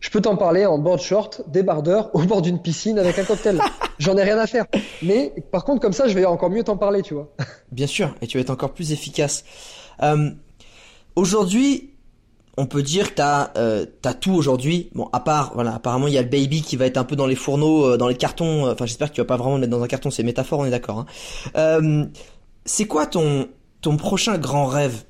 [0.00, 3.58] Je peux t'en parler en board short, débardeur, au bord d'une piscine avec un cocktail.
[3.98, 4.66] J'en ai rien à faire.
[5.02, 7.32] Mais par contre, comme ça, je vais encore mieux t'en parler, tu vois.
[7.72, 9.44] Bien sûr, et tu vas être encore plus efficace.
[10.02, 10.30] Euh,
[11.16, 11.93] aujourd'hui,
[12.56, 14.90] on peut dire que t'as euh, t'as tout aujourd'hui.
[14.94, 17.16] Bon, à part voilà, apparemment il y a le baby qui va être un peu
[17.16, 18.66] dans les fourneaux, euh, dans les cartons.
[18.66, 20.10] Euh, enfin, j'espère que tu vas pas vraiment le mettre dans un carton.
[20.10, 21.00] C'est métaphore, on est d'accord.
[21.00, 21.06] Hein.
[21.56, 22.04] Euh,
[22.64, 23.48] c'est quoi ton
[23.80, 25.04] ton prochain grand rêve?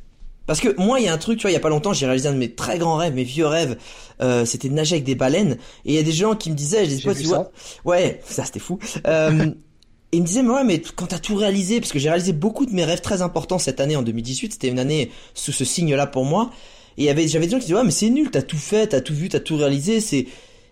[0.47, 1.93] Parce que moi, il y a un truc, tu vois, il y a pas longtemps,
[1.93, 3.79] j'ai réalisé un de mes très grands rêves, mes vieux rêves.
[4.21, 5.57] Euh, c'était de nager avec des baleines.
[5.85, 7.51] Et il y a des gens qui me disaient, je dis tu vois,
[7.85, 8.79] ouais, ça c'était fou.
[9.07, 9.47] Euh,
[10.13, 12.33] et il me disait mais ouais mais quand t'as tout réalisé parce que j'ai réalisé
[12.33, 15.65] beaucoup de mes rêves très importants cette année en 2018 c'était une année sous ce
[15.65, 16.53] signe là pour moi
[16.97, 19.15] et j'avais des gens qui disaient, ouais, mais c'est nul, t'as tout fait, t'as tout
[19.15, 20.27] vu, t'as tout réalisé, c'est,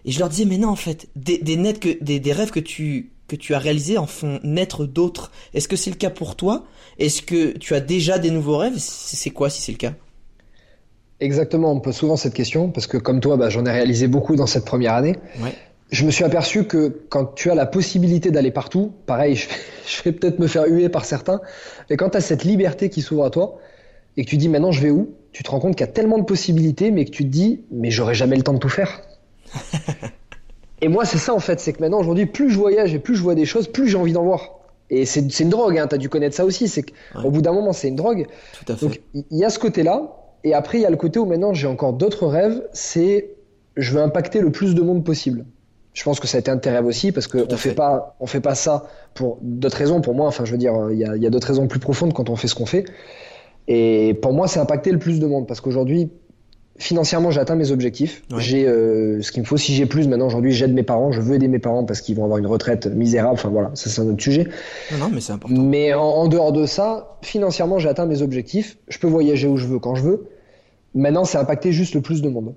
[0.04, 2.60] et je leur disais, mais non, en fait, des, des, que, des, des rêves que
[2.60, 5.30] tu, que tu as réalisés en font naître d'autres.
[5.54, 6.64] Est-ce que c'est le cas pour toi?
[6.98, 8.76] Est-ce que tu as déjà des nouveaux rêves?
[8.76, 9.94] C'est quoi si c'est le cas?
[11.20, 14.08] Exactement, on me pose souvent cette question parce que comme toi, bah, j'en ai réalisé
[14.08, 15.16] beaucoup dans cette première année.
[15.40, 15.54] Ouais.
[15.92, 19.36] Je me suis aperçu que quand tu as la possibilité d'aller partout, pareil,
[19.86, 21.40] je vais, vais peut-être me faire huer par certains,
[21.88, 23.60] mais quand tu as cette liberté qui s'ouvre à toi
[24.16, 25.92] et que tu dis maintenant je vais où, tu te rends compte qu'il y a
[25.92, 28.68] tellement de possibilités, mais que tu te dis, mais j'aurai jamais le temps de tout
[28.68, 29.02] faire.
[30.82, 33.16] et moi, c'est ça en fait, c'est que maintenant, aujourd'hui, plus je voyage et plus
[33.16, 34.58] je vois des choses, plus j'ai envie d'en voir.
[34.90, 37.52] Et c'est une drogue, hein, tu as dû connaître ça aussi, c'est qu'au bout d'un
[37.52, 38.26] moment, c'est une drogue.
[38.52, 38.86] Tout à fait.
[38.86, 41.54] Donc, il y a ce côté-là, et après, il y a le côté où maintenant,
[41.54, 43.30] j'ai encore d'autres rêves, c'est
[43.78, 45.46] je veux impacter le plus de monde possible.
[45.94, 47.72] Je pense que ça a été un de tes rêves aussi, parce qu'on ne fait,
[47.72, 48.84] pas, on fait pas ça
[49.14, 51.48] pour d'autres raisons, pour moi, enfin, je veux dire, il y a, y a d'autres
[51.48, 52.84] raisons plus profondes quand on fait ce qu'on fait.
[53.68, 56.10] Et pour moi, c'est impacté le plus de monde parce qu'aujourd'hui,
[56.78, 58.22] financièrement, j'ai atteint mes objectifs.
[58.38, 59.56] J'ai euh, ce qu'il me faut.
[59.56, 61.12] Si j'ai plus, maintenant, aujourd'hui, j'aide mes parents.
[61.12, 63.34] Je veux aider mes parents parce qu'ils vont avoir une retraite misérable.
[63.34, 64.48] Enfin voilà, ça c'est un autre sujet.
[64.92, 65.60] Non, non mais c'est important.
[65.60, 68.78] Mais en, dehors de ça, financièrement, j'ai atteint mes objectifs.
[68.88, 70.28] Je peux voyager où je veux, quand je veux.
[70.94, 72.54] Maintenant, c'est impacté juste le plus de monde.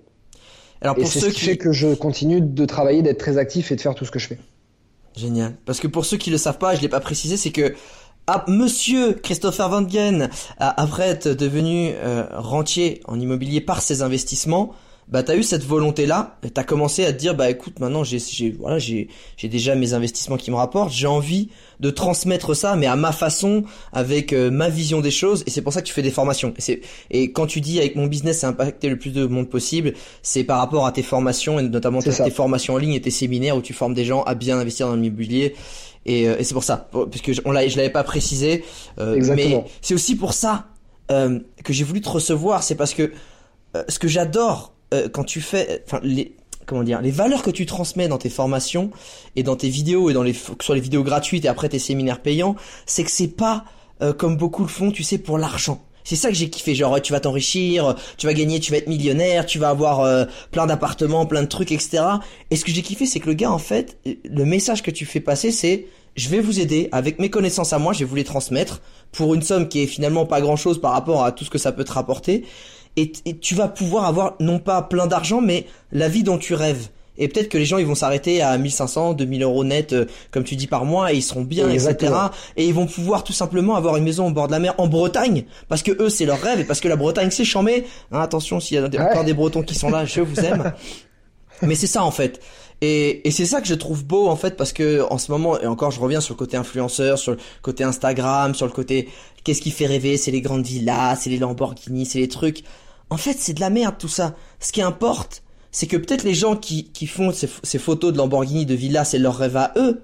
[0.81, 3.71] Alors pour et c'est ce qui fait que je continue de travailler, d'être très actif
[3.71, 4.39] et de faire tout ce que je fais.
[5.15, 5.53] Génial.
[5.65, 7.73] Parce que pour ceux qui le savent pas, je l'ai pas précisé, c'est que
[8.27, 14.73] ah, Monsieur Christopher Van Gen, après être devenu euh, rentier en immobilier par ses investissements,
[15.07, 18.03] bah t'as eu cette volonté là et t'as commencé à te dire bah écoute maintenant
[18.03, 19.07] j'ai j'ai voilà j'ai
[19.37, 21.49] j'ai déjà mes investissements qui me rapportent j'ai envie
[21.79, 25.61] de transmettre ça mais à ma façon avec euh, ma vision des choses et c'est
[25.61, 26.53] pour ça que tu fais des formations.
[26.57, 29.47] Et c'est et quand tu dis avec mon business c'est impacter le plus de monde
[29.47, 33.01] possible c'est par rapport à tes formations et notamment tes, tes formations en ligne et
[33.01, 35.53] tes séminaires où tu formes des gens à bien investir dans l'immobilier
[36.05, 38.63] et, euh, et c'est pour ça, puisque on l'a, je l'avais pas précisé.
[38.99, 40.67] Euh, mais c'est aussi pour ça
[41.11, 42.63] euh, que j'ai voulu te recevoir.
[42.63, 43.11] C'est parce que
[43.89, 44.73] ce que j'adore
[45.11, 46.35] quand tu fais, enfin les
[46.65, 48.89] comment dire, les valeurs que tu transmets dans tes formations
[49.35, 51.67] et dans tes vidéos et dans les que ce soit les vidéos gratuites et après
[51.67, 53.65] tes séminaires payants, c'est que c'est pas
[54.17, 55.83] comme beaucoup le font, tu sais, pour l'argent.
[56.05, 58.87] C'est ça que j'ai kiffé, genre tu vas t'enrichir, tu vas gagner, tu vas être
[58.87, 62.03] millionnaire, tu vas avoir euh, plein d'appartements, plein de trucs, etc.
[62.51, 65.05] Et ce que j'ai kiffé, c'est que le gars, en fait, le message que tu
[65.05, 68.15] fais passer, c'est je vais vous aider avec mes connaissances à moi, je vais vous
[68.15, 68.81] les transmettre
[69.11, 71.57] pour une somme qui est finalement pas grand chose par rapport à tout ce que
[71.57, 72.45] ça peut te rapporter.
[72.95, 76.87] et tu vas pouvoir avoir non pas plein d'argent, mais la vie dont tu rêves
[77.17, 80.43] et peut-être que les gens ils vont s'arrêter à 1500, 2000 euros net, euh, comme
[80.43, 82.13] tu dis par mois, et ils seront bien, etc.
[82.57, 84.87] Et ils vont pouvoir tout simplement avoir une maison au bord de la mer en
[84.87, 87.85] Bretagne, parce que eux c'est leur rêve, et parce que la Bretagne c'est chambé.
[88.11, 90.73] Hein, attention, s'il y a encore des Bretons qui sont là, je vous aime.
[91.61, 92.41] Mais c'est ça en fait.
[92.81, 95.57] Et, et c'est ça que je trouve beau en fait parce que en ce moment
[95.59, 99.07] et encore je reviens sur le côté influenceur, sur le côté Instagram, sur le côté
[99.45, 102.63] qu'est-ce qui fait rêver, c'est les grandes villas, c'est les Lamborghini, c'est les trucs.
[103.09, 104.35] En fait, c'est de la merde tout ça.
[104.59, 105.43] Ce qui importe,
[105.75, 109.03] c'est que peut-être les gens qui, qui font ces, ces, photos de Lamborghini, de Villa,
[109.03, 110.03] c'est leur rêve à eux.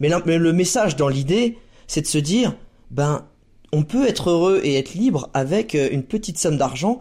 [0.00, 2.56] Mais, mais le message dans l'idée, c'est de se dire,
[2.90, 3.24] ben,
[3.72, 6.98] on peut être heureux et être libre avec euh, une petite somme d'argent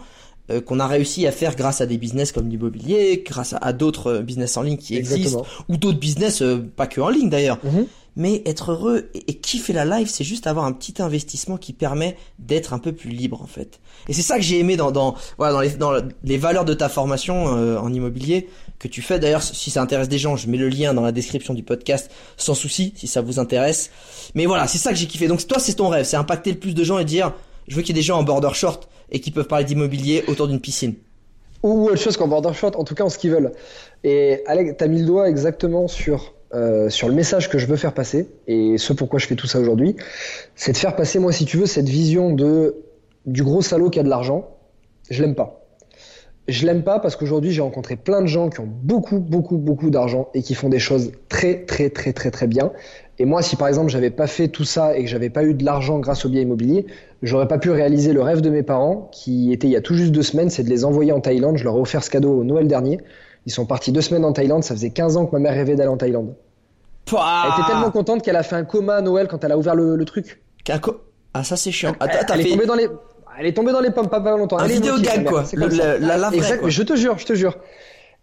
[0.52, 4.12] euh, qu'on a réussi à faire grâce à des business comme l'immobilier, grâce à, d'autres
[4.12, 6.44] euh, business en ligne qui existent, ou d'autres business,
[6.76, 7.58] pas que en ligne d'ailleurs.
[7.64, 11.74] Mhm mais être heureux et, kiffer la life, c'est juste avoir un petit investissement qui
[11.74, 13.80] permet d'être un peu plus libre en fait.
[14.08, 15.94] Et c'est ça que j'ai aimé dans dans voilà dans les dans
[16.24, 18.50] les valeurs de ta formation euh, en immobilier
[18.80, 19.20] que tu fais.
[19.20, 22.12] D'ailleurs, si ça intéresse des gens, je mets le lien dans la description du podcast
[22.38, 23.92] sans souci si ça vous intéresse.
[24.36, 25.28] Mais voilà, c'est ça que j'ai kiffé.
[25.28, 27.34] Donc toi, c'est ton rêve, c'est impacter le plus de gens et dire
[27.68, 30.24] je veux qu'il y ait des gens en border short et qui peuvent parler d'immobilier
[30.28, 30.96] autour d'une piscine.
[31.64, 33.52] ou autre chose qu'en border short, en tout cas en ce qu'ils veulent.
[34.04, 37.78] Et Alex, t'as mis le doigt exactement sur euh, sur le message que je veux
[37.78, 39.96] faire passer et ce pourquoi je fais tout ça aujourd'hui,
[40.56, 42.76] c'est de faire passer moi si tu veux cette vision de
[43.26, 44.50] du gros salaud qui a de l'argent.
[45.10, 45.62] Je l'aime pas.
[46.48, 49.90] Je l'aime pas parce qu'aujourd'hui j'ai rencontré plein de gens qui ont beaucoup beaucoup beaucoup
[49.92, 52.72] d'argent et qui font des choses très très très très très bien.
[53.20, 55.54] Et moi si par exemple j'avais pas fait tout ça et que j'avais pas eu
[55.54, 56.88] de l'argent grâce au bien immobilier,
[57.22, 59.94] j'aurais pas pu réaliser le rêve de mes parents qui était il y a tout
[59.94, 61.58] juste deux semaines, c'est de les envoyer en Thaïlande.
[61.58, 63.00] Je leur ai offert ce cadeau au Noël dernier.
[63.46, 64.64] Ils sont partis deux semaines en Thaïlande.
[64.64, 66.36] Ça faisait 15 ans que ma mère rêvait d'aller en Thaïlande.
[67.12, 69.76] Elle était tellement contente qu'elle a fait un coma à Noël quand elle a ouvert
[69.76, 70.42] le, truc.
[71.34, 71.94] Ah, ça c'est chiant.
[72.00, 72.88] elle, est tombée dans les.
[73.40, 74.60] Elle est tombée dans les pommes pas, longtemps.
[74.60, 75.46] Un vidéo gag quoi.
[75.54, 77.58] la, la, exact, Je te jure, je te jure.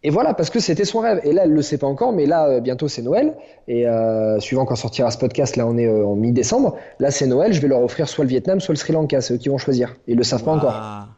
[0.05, 1.21] Et voilà, parce que c'était son rêve.
[1.25, 3.35] Et là, elle le sait pas encore, mais là, euh, bientôt c'est Noël.
[3.67, 6.77] Et euh, suivant quand sortira ce podcast, là, on est euh, en mi-décembre.
[7.01, 7.53] Là, c'est Noël.
[7.53, 9.21] Je vais leur offrir soit le Vietnam, soit le Sri Lanka.
[9.21, 9.97] C'est eux qui vont choisir.
[10.07, 11.09] Ils le savent pas encore.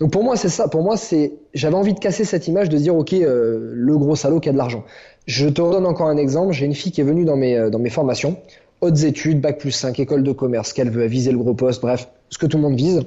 [0.00, 0.68] Donc pour moi, c'est ça.
[0.68, 1.32] Pour moi, c'est.
[1.54, 4.58] J'avais envie de casser cette image de dire, ok, le gros salaud qui a de
[4.58, 4.84] l'argent.
[5.26, 6.52] Je te redonne encore un exemple.
[6.52, 8.36] J'ai une fille qui est venue dans mes dans mes formations,
[8.80, 12.08] hautes études, bac plus 5, école de commerce, qu'elle veut viser le gros poste, bref,
[12.30, 13.02] ce que tout le monde vise.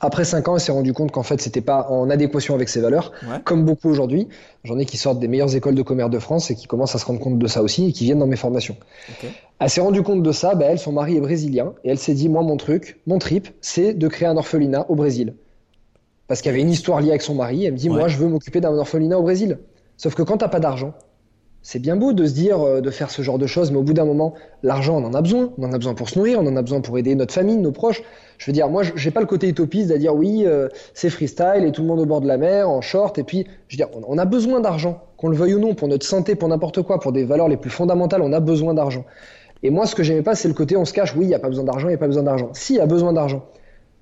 [0.00, 2.80] Après 5 ans, elle s'est rendu compte qu'en fait, c'était pas en adéquation avec ses
[2.80, 3.10] valeurs,
[3.44, 4.28] comme beaucoup aujourd'hui.
[4.62, 6.98] J'en ai qui sortent des meilleures écoles de commerce de France et qui commencent à
[6.98, 8.76] se rendre compte de ça aussi et qui viennent dans mes formations.
[9.58, 12.14] Elle s'est rendue compte de ça, bah, elle, son mari est brésilien et elle s'est
[12.14, 15.34] dit, moi, mon truc, mon trip, c'est de créer un orphelinat au Brésil.
[16.28, 17.64] Parce qu'il y avait une histoire liée avec son mari.
[17.64, 19.58] Elle me dit, moi, je veux m'occuper d'un orphelinat au Brésil.
[19.96, 20.94] Sauf que quand t'as pas d'argent,
[21.62, 23.82] c'est bien beau de se dire euh, de faire ce genre de choses, mais au
[23.82, 25.52] bout d'un moment, l'argent, on en a besoin.
[25.58, 27.56] On en a besoin pour se nourrir, on en a besoin pour aider notre famille,
[27.56, 28.02] nos proches.
[28.36, 31.64] Je veux dire, moi, j'ai pas le côté utopiste à dire oui, euh, c'est freestyle
[31.66, 33.18] et tout le monde au bord de la mer, en short.
[33.18, 35.88] Et puis, je veux dire, on, a besoin d'argent, qu'on le veuille ou non, pour
[35.88, 39.04] notre santé, pour n'importe quoi, pour des valeurs les plus fondamentales, on a besoin d'argent.
[39.62, 41.34] Et moi, ce que j'aimais pas, c'est le côté on se cache, oui, il n'y
[41.34, 42.50] a pas besoin d'argent, il n'y a pas besoin d'argent.
[42.52, 43.44] Si, il y a besoin d'argent.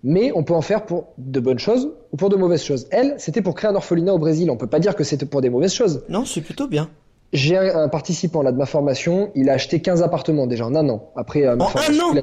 [0.05, 2.87] Mais on peut en faire pour de bonnes choses ou pour de mauvaises choses.
[2.91, 4.51] Elle, c'était pour créer un orphelinat au Brésil.
[4.51, 6.03] On peut pas dire que c'était pour des mauvaises choses.
[6.09, 6.89] Non, c'est plutôt bien.
[7.33, 10.89] J'ai un, participant là de ma formation, il a acheté 15 appartements déjà en un
[10.89, 11.11] an.
[11.17, 12.23] Après, euh, en un an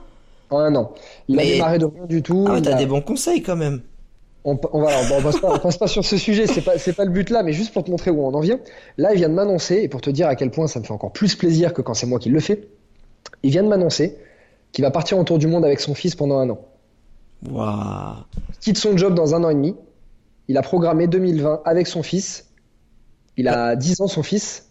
[0.49, 0.91] En un an.
[1.27, 2.45] Il a démarré de rien du tout.
[2.47, 3.81] Ah, t'as des bons conseils quand même.
[4.45, 7.11] On, on, va, on, passe pas, passe pas sur ce sujet, c'est pas, pas le
[7.11, 8.59] but là, mais juste pour te montrer où on en vient.
[8.97, 10.91] Là, il vient de m'annoncer, et pour te dire à quel point ça me fait
[10.91, 12.67] encore plus plaisir que quand c'est moi qui le fais,
[13.43, 14.17] il vient de m'annoncer
[14.73, 16.59] qu'il va partir autour du monde avec son fils pendant un an.
[17.45, 18.25] Il
[18.59, 19.75] quitte son job dans un an et demi.
[20.47, 22.49] Il a programmé 2020 avec son fils.
[23.37, 24.69] Il a 10 ans, son fils.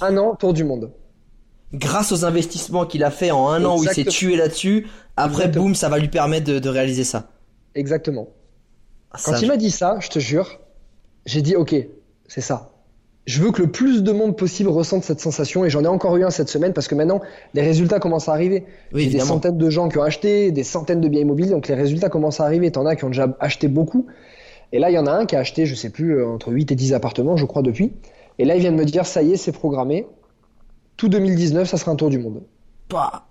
[0.00, 0.92] Un an, tour du monde.
[1.72, 4.86] Grâce aux investissements qu'il a fait en un an où il s'est tué là-dessus,
[5.16, 7.28] après, boum, ça va lui permettre de, réaliser ça.
[7.74, 8.28] Exactement.
[9.10, 10.60] Ah, Quand il m'a dit ça, je te jure,
[11.26, 11.74] j'ai dit, ok,
[12.26, 12.72] c'est ça.
[13.28, 16.16] Je veux que le plus de monde possible ressente cette sensation et j'en ai encore
[16.16, 17.20] eu un cette semaine parce que maintenant
[17.52, 18.64] les résultats commencent à arriver.
[18.94, 21.74] Oui, des centaines de gens qui ont acheté, des centaines de biens immobiliers, donc les
[21.74, 22.70] résultats commencent à arriver.
[22.70, 24.06] T'en as qui ont déjà acheté beaucoup.
[24.72, 26.50] Et là, il y en a un qui a acheté, je sais plus, euh, entre
[26.52, 27.92] 8 et 10 appartements, je crois, depuis.
[28.38, 30.06] Et là, il vient de me dire, ça y est, c'est programmé.
[30.96, 32.40] Tout 2019, ça sera un tour du monde.
[32.88, 33.27] Bah.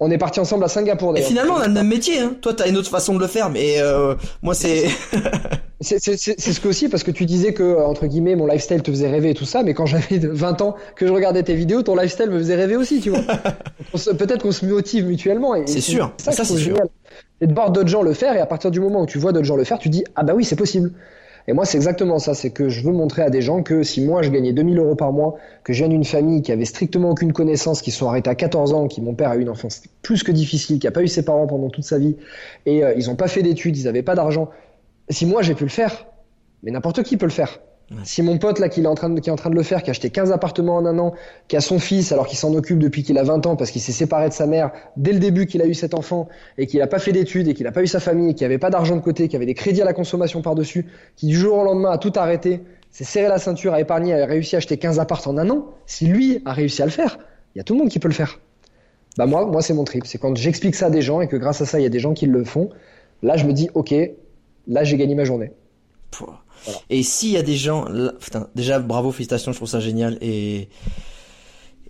[0.00, 1.16] On est parti ensemble à Singapour.
[1.16, 2.18] Et finalement, on a le même métier.
[2.18, 2.34] Hein.
[2.40, 4.86] Toi, t'as une autre façon de le faire, mais euh, moi, c'est.
[5.80, 9.10] c'est ce que aussi parce que tu disais que entre guillemets mon lifestyle te faisait
[9.10, 11.94] rêver et tout ça, mais quand j'avais 20 ans que je regardais tes vidéos, ton
[11.96, 13.20] lifestyle me faisait rêver aussi, tu vois.
[14.18, 15.54] Peut-être qu'on se motive mutuellement.
[15.66, 16.12] C'est sûr.
[16.18, 16.76] Ça, ça c'est sûr.
[17.40, 19.32] Et de voir d'autres gens le faire et à partir du moment où tu vois
[19.32, 20.92] d'autres gens le faire, tu dis ah bah oui c'est possible.
[21.50, 22.32] Et moi, c'est exactement ça.
[22.32, 24.94] C'est que je veux montrer à des gens que si moi, je gagnais 2000 euros
[24.94, 25.34] par mois,
[25.64, 28.72] que je viens d'une famille qui avait strictement aucune connaissance, qui sont arrêtés à 14
[28.72, 31.08] ans, qui mon père a eu une enfance plus que difficile, qui a pas eu
[31.08, 32.14] ses parents pendant toute sa vie,
[32.66, 34.48] et euh, ils n'ont pas fait d'études, ils n'avaient pas d'argent.
[35.08, 36.06] Si moi, j'ai pu le faire,
[36.62, 37.58] mais n'importe qui peut le faire.
[38.04, 39.64] Si mon pote là qui est en train de, qui est en train de le
[39.64, 41.12] faire, qui a acheté 15 appartements en un an,
[41.48, 43.80] qui a son fils alors qu'il s'en occupe depuis qu'il a 20 ans parce qu'il
[43.80, 46.78] s'est séparé de sa mère dès le début qu'il a eu cet enfant et qu'il
[46.78, 48.70] n'a pas fait d'études et qu'il n'a pas eu sa famille et qu'il avait pas
[48.70, 50.86] d'argent de côté, qui avait des crédits à la consommation par-dessus,
[51.16, 52.60] qui du jour au lendemain a tout arrêté,
[52.92, 55.66] s'est serré la ceinture, a épargné, a réussi à acheter 15 appartements en un an,
[55.86, 57.18] si lui a réussi à le faire,
[57.54, 58.38] il y a tout le monde qui peut le faire.
[59.18, 61.36] Bah moi, moi c'est mon trip, c'est quand j'explique ça à des gens et que
[61.36, 62.70] grâce à ça il y a des gens qui le font,
[63.22, 63.92] là je me dis ok,
[64.68, 65.52] là j'ai gagné ma journée.
[66.88, 67.86] Et s'il y a des gens,
[68.20, 70.68] putain, déjà bravo, félicitations, je trouve ça génial et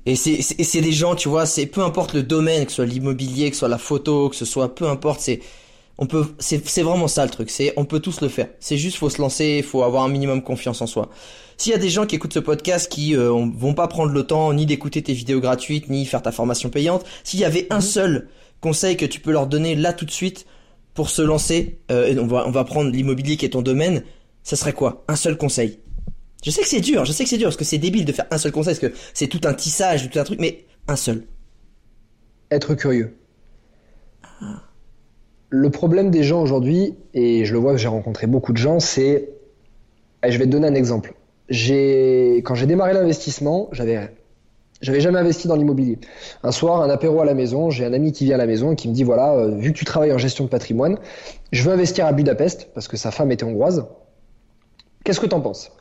[0.07, 2.87] et c'est c'est des gens, tu vois, c'est peu importe le domaine, que ce soit
[2.87, 5.41] l'immobilier, que ce soit la photo, que ce soit peu importe, c'est
[5.99, 8.49] on peut c'est c'est vraiment ça le truc, c'est on peut tous le faire.
[8.61, 11.11] C'est juste faut se lancer, faut avoir un minimum confiance en soi.
[11.59, 14.27] S'il y a des gens qui écoutent ce podcast qui euh, vont pas prendre le
[14.27, 17.77] temps ni d'écouter tes vidéos gratuites ni faire ta formation payante, s'il y avait un
[17.77, 17.83] mhm.
[17.83, 18.29] seul
[18.63, 20.47] conseil que tu peux leur donner là tout de suite
[20.95, 24.03] pour se lancer, euh, on va on va prendre l'immobilier qui est ton domaine,
[24.43, 25.05] ça serait quoi?
[25.09, 25.81] Un seul conseil?
[26.45, 28.13] Je sais que c'est dur, je sais que c'est dur, parce que c'est débile de
[28.13, 30.97] faire un seul conseil, parce que c'est tout un tissage, tout un truc, mais un
[30.97, 31.25] seul.
[32.51, 33.17] Être curieux.
[34.41, 34.63] Ah.
[35.51, 39.31] Le problème des gens aujourd'hui, et je le vois j'ai rencontré beaucoup de gens, c'est
[40.29, 41.15] je vais te donner un exemple.
[41.49, 44.11] Quand j'ai démarré l'investissement, j'avais,
[44.83, 45.99] j'avais jamais investi dans l'immobilier.
[46.43, 48.73] Un soir, un apéro à la maison, j'ai un ami qui vient à la maison
[48.73, 50.99] et qui me dit voilà, euh, vu que tu travailles en gestion de patrimoine,
[51.53, 53.87] je veux investir à Budapest parce que sa femme était hongroise.
[55.11, 55.73] Qu'est-ce que t'en penses?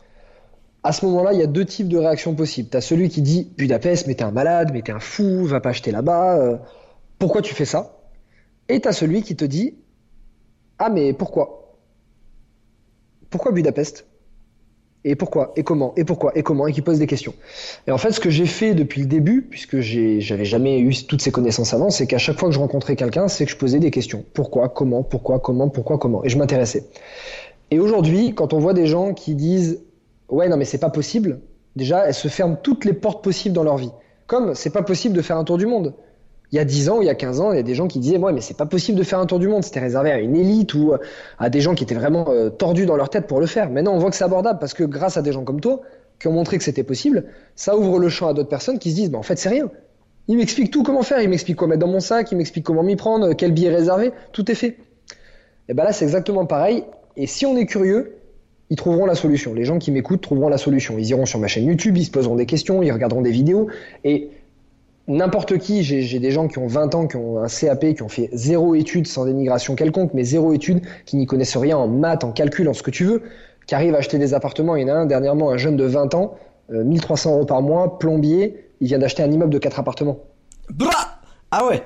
[0.82, 2.68] À ce moment-là, il y a deux types de réactions possibles.
[2.68, 5.60] Tu as celui qui dit Budapest, mais t'es un malade, mais t'es un fou, va
[5.60, 6.58] pas acheter là-bas, euh,
[7.20, 8.00] pourquoi tu fais ça?
[8.70, 9.76] Et tu as celui qui te dit
[10.80, 11.78] Ah, mais pourquoi?
[13.30, 14.08] Pourquoi Budapest?
[15.06, 15.54] Et pourquoi?
[15.56, 15.94] Et comment?
[15.96, 16.36] Et pourquoi?
[16.36, 16.66] Et comment?
[16.66, 17.36] Et qui pose des questions.
[17.86, 21.22] Et en fait, ce que j'ai fait depuis le début, puisque j'avais jamais eu toutes
[21.22, 23.78] ces connaissances avant, c'est qu'à chaque fois que je rencontrais quelqu'un, c'est que je posais
[23.78, 24.26] des questions.
[24.34, 24.70] Pourquoi?
[24.70, 25.04] Comment?
[25.04, 25.40] Pourquoi?
[25.40, 25.70] Comment?
[25.70, 26.00] Pourquoi?
[26.00, 26.24] Comment?
[26.24, 26.90] Et je m'intéressais.
[27.72, 29.82] Et aujourd'hui, quand on voit des gens qui disent
[30.30, 31.40] ouais, non, mais c'est pas possible.
[31.76, 33.92] Déjà, elles se ferment toutes les portes possibles dans leur vie.
[34.28, 35.94] Comme c'est pas possible de faire un tour du monde.
[36.52, 37.88] Il y a 10 ans, il y a 15 ans, il y a des gens
[37.88, 39.64] qui disaient, ouais, mais c'est pas possible de faire un tour du monde.
[39.64, 40.94] C'était réservé à une élite ou
[41.38, 43.70] à des gens qui étaient vraiment euh, tordus dans leur tête pour le faire.
[43.70, 45.82] Maintenant, on voit que c'est abordable parce que grâce à des gens comme toi,
[46.20, 48.96] qui ont montré que c'était possible, ça ouvre le champ à d'autres personnes qui se
[48.96, 49.70] disent, bah, en fait, c'est rien.
[50.28, 52.84] Il m'explique tout comment faire, il m'explique quoi mettre dans mon sac, il m'explique comment
[52.84, 54.78] m'y prendre, quel billet réserver, tout est fait.
[55.70, 56.84] Et ben là, c'est exactement pareil.
[57.18, 58.16] Et si on est curieux,
[58.70, 59.54] ils trouveront la solution.
[59.54, 60.98] Les gens qui m'écoutent trouveront la solution.
[60.98, 63.68] Ils iront sur ma chaîne YouTube, ils se poseront des questions, ils regarderont des vidéos.
[64.04, 64.30] Et
[65.08, 68.10] n'importe qui, j'ai des gens qui ont 20 ans, qui ont un CAP, qui ont
[68.10, 72.24] fait zéro étude sans dénigration quelconque, mais zéro étude, qui n'y connaissent rien en maths,
[72.24, 73.24] en calcul, en ce que tu veux,
[73.66, 74.76] qui arrivent à acheter des appartements.
[74.76, 76.36] Il y en a un dernièrement, un jeune de 20 ans,
[76.72, 80.20] 1300 euh, euros par mois, plombier, il vient d'acheter un immeuble de 4 appartements.
[80.70, 80.90] Bah
[81.52, 81.82] ah ouais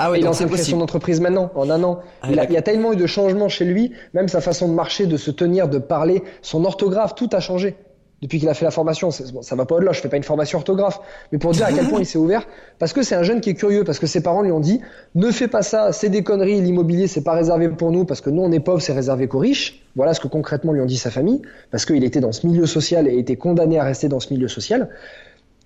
[0.00, 1.98] ah oui, il lance son entreprise maintenant, en un an.
[2.22, 5.06] Ah il, y a tellement eu de changements chez lui, même sa façon de marcher,
[5.06, 7.76] de se tenir, de parler, son orthographe, tout a changé
[8.22, 9.10] depuis qu'il a fait la formation.
[9.32, 11.00] Bon, ça va pas au-delà, je fais pas une formation orthographe,
[11.32, 12.46] mais pour dire à quel point il s'est ouvert,
[12.78, 14.80] parce que c'est un jeune qui est curieux, parce que ses parents lui ont dit
[15.16, 18.30] ne fais pas ça, c'est des conneries, l'immobilier c'est pas réservé pour nous, parce que
[18.30, 19.84] nous on est pauvres, c'est réservé qu'aux riches.
[19.96, 22.66] Voilà ce que concrètement lui ont dit sa famille, parce qu'il était dans ce milieu
[22.66, 24.90] social et était condamné à rester dans ce milieu social.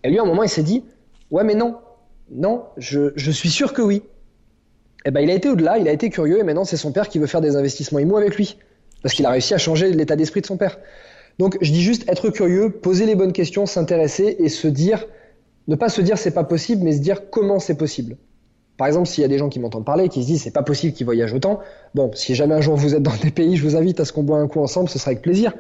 [0.04, 0.84] Et lui à un moment il s'est dit
[1.30, 1.76] ouais mais non,
[2.30, 4.02] non, je, je suis sûr que oui
[5.04, 7.08] eh ben, il a été au-delà, il a été curieux et maintenant c'est son père
[7.08, 8.58] qui veut faire des investissements IMO avec lui.
[9.02, 10.78] Parce qu'il a réussi à changer l'état d'esprit de son père.
[11.38, 15.06] Donc je dis juste être curieux, poser les bonnes questions, s'intéresser et se dire,
[15.66, 18.16] ne pas se dire c'est pas possible, mais se dire comment c'est possible.
[18.76, 20.62] Par exemple, s'il y a des gens qui m'entendent parler, qui se disent c'est pas
[20.62, 21.60] possible qu'ils voyagent autant,
[21.94, 24.12] bon, si jamais un jour vous êtes dans des pays, je vous invite à ce
[24.12, 25.52] qu'on boit un coup ensemble, ce sera avec plaisir.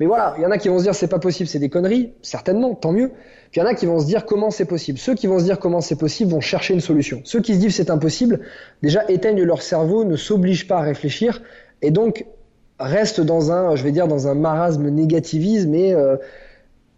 [0.00, 1.70] Mais voilà, il y en a qui vont se dire c'est pas possible, c'est des
[1.70, 3.12] conneries, certainement, tant mieux.
[3.54, 4.98] Il y en a qui vont se dire comment c'est possible?
[4.98, 7.20] Ceux qui vont se dire comment c'est possible vont chercher une solution.
[7.24, 8.40] Ceux qui se disent c'est impossible,
[8.82, 11.42] déjà éteignent leur cerveau, ne s'obligent pas à réfléchir
[11.82, 12.26] et donc
[12.78, 16.16] restent dans un, je vais dire, dans un marasme négativisme et euh,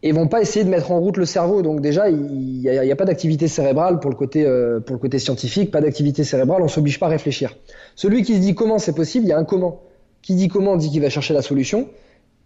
[0.03, 1.63] et vont pas essayer de mettre en route le cerveau.
[1.63, 5.01] Donc déjà, il n'y a, a, pas d'activité cérébrale pour le côté euh, pour le
[5.01, 7.57] côté scientifique, pas d'activité cérébrale, on s'oblige pas à réfléchir.
[7.97, 9.83] Celui qui se dit comment c'est possible, il y a un comment.
[10.23, 11.89] Qui dit comment dit qu'il va chercher la solution.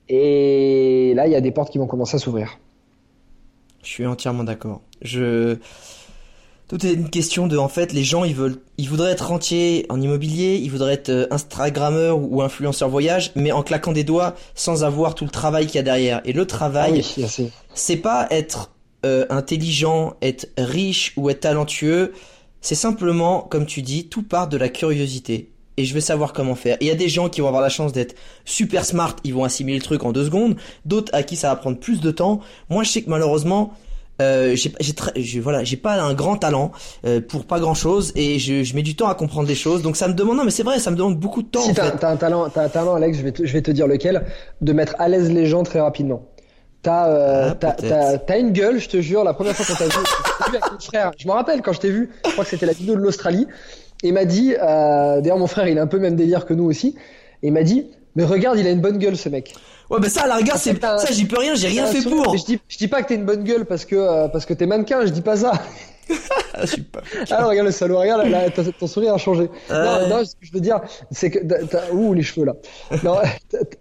[0.08, 2.58] Et là, il y a des portes qui vont commencer à s'ouvrir.
[3.84, 4.80] Je suis entièrement d'accord.
[5.02, 5.56] Je
[6.66, 9.84] tout est une question de en fait les gens ils veulent ils voudraient être rentiers
[9.90, 14.34] en immobilier, ils voudraient être euh, instagrammeur ou influenceur voyage mais en claquant des doigts
[14.54, 16.22] sans avoir tout le travail qu'il y a derrière.
[16.24, 17.26] Et le travail ah
[17.74, 18.70] c'est pas être
[19.04, 22.14] euh, intelligent, être riche ou être talentueux,
[22.62, 26.54] c'est simplement comme tu dis, tout part de la curiosité et je veux savoir comment
[26.54, 26.76] faire.
[26.80, 28.14] Il y a des gens qui vont avoir la chance d'être
[28.44, 31.56] super smart, ils vont assimiler le truc en deux secondes, d'autres à qui ça va
[31.56, 32.40] prendre plus de temps.
[32.70, 33.72] Moi je sais que malheureusement
[34.22, 36.70] euh, j'ai voilà j'ai pas un grand talent
[37.04, 39.82] euh, pour pas grand chose et je, je, mets du temps à comprendre des choses
[39.82, 41.74] donc ça me demande non mais c'est vrai ça me demande beaucoup de temps si
[41.74, 44.24] t'as un talent t'as un talent Alex je vais te, je vais te dire lequel
[44.60, 46.28] de mettre à l'aise les gens très rapidement
[46.84, 47.54] T'as euh,
[48.28, 49.24] ah, une gueule, je te jure.
[49.24, 51.80] La première fois qu'on t'a vu, vu avec ton frère, je me rappelle quand je
[51.80, 52.10] t'ai vu.
[52.26, 53.46] Je crois que c'était la vidéo de l'Australie.
[54.04, 56.64] Et m'a dit, euh, d'ailleurs mon frère, il a un peu même délire que nous
[56.64, 56.94] aussi.
[57.42, 59.54] Et il m'a dit, mais regarde, il a une bonne gueule ce mec.
[59.90, 62.36] Ouais, bah ça, à la rigueur, c'est ça, j'y peux rien, j'ai rien fait pour.
[62.36, 64.52] Je dis, je dis pas que t'es une bonne gueule parce que euh, parce que
[64.52, 65.52] t'es mannequin, je dis pas ça.
[66.54, 67.00] ah, je suis pas.
[67.30, 69.48] Ah, regarde le salaud, regarde, là, ton sourire a changé.
[69.70, 70.80] Non, non, ce que je veux dire,
[71.10, 72.56] c'est que t'as, ouh les cheveux là.
[73.04, 73.16] Non,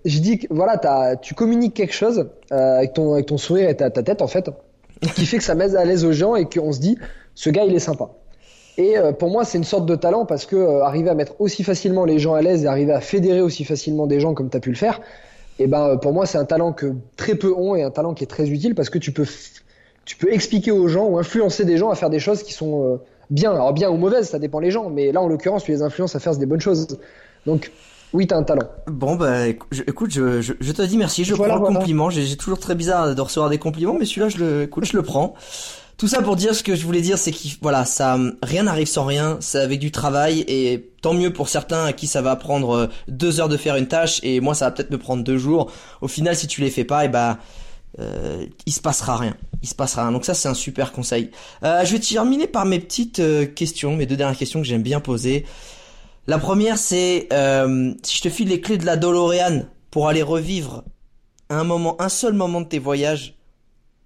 [0.06, 3.76] je dis que voilà, tu communiques quelque chose euh, avec ton avec ton sourire et
[3.76, 4.50] ta, ta tête en fait,
[5.16, 6.98] qui fait que ça met à l'aise aux gens et qu'on se dit,
[7.36, 8.10] ce gars il est sympa.
[8.78, 11.40] Et euh, pour moi, c'est une sorte de talent parce que euh, arriver à mettre
[11.40, 14.50] aussi facilement les gens à l'aise et arriver à fédérer aussi facilement des gens comme
[14.50, 15.00] tu as pu le faire,
[15.60, 17.92] et eh ben euh, pour moi, c'est un talent que très peu ont et un
[17.92, 19.28] talent qui est très utile parce que tu peux
[20.06, 23.00] tu peux expliquer aux gens ou influencer des gens à faire des choses qui sont
[23.30, 25.82] bien, alors bien ou mauvaises, ça dépend les gens, mais là en l'occurrence, tu les
[25.82, 26.88] influences à faire des bonnes choses.
[27.46, 27.72] Donc
[28.14, 28.68] oui, t'as un talent.
[28.88, 32.10] Bon bah écoute, je, je, je te dis merci, je prends le compliment.
[32.10, 35.04] J'ai toujours très bizarre de recevoir des compliments, mais celui-là, je le, écoute, je le
[35.04, 35.36] prends.
[35.98, 38.88] Tout ça pour dire ce que je voulais dire, c'est que voilà, ça, rien n'arrive
[38.88, 39.38] sans rien.
[39.42, 42.88] C'est avec du travail et tant mieux pour certains à qui ça va prendre euh,
[43.08, 45.72] deux heures de faire une tâche et moi ça va peut-être me prendre deux jours.
[46.02, 47.38] Au final, si tu les fais pas, et ben
[48.00, 49.36] euh, il se passera rien.
[49.62, 50.12] Il se passera rien.
[50.12, 51.32] Donc ça, c'est un super conseil.
[51.64, 54.84] Euh, je vais terminer par mes petites euh, questions, mes deux dernières questions que j'aime
[54.84, 55.46] bien poser.
[56.28, 60.24] La première, c'est euh, si je te file les clés de la DeLorean pour aller
[60.24, 60.84] revivre
[61.50, 63.36] un moment, un seul moment de tes voyages,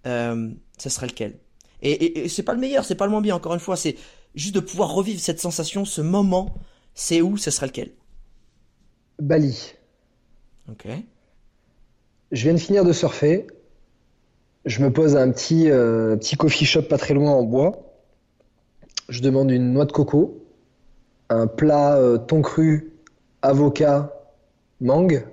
[0.04, 1.38] ce serait lequel?
[1.82, 3.36] Et, et, c'est pas le meilleur, c'est pas le moins bien.
[3.36, 3.96] Encore une fois, c'est
[4.36, 6.56] juste de pouvoir revivre cette sensation, ce moment.
[6.94, 7.92] C'est où Ce serait lequel?
[9.20, 9.74] Bali.
[10.70, 10.88] Ok.
[12.32, 13.48] Je viens de finir de surfer.
[14.66, 17.88] Je me pose à un petit, euh, petit coffee shop pas très loin en bois.
[19.10, 20.44] Je demande une noix de coco,
[21.30, 22.92] un plat euh, thon cru,
[23.42, 24.14] avocat,
[24.82, 25.26] mangue.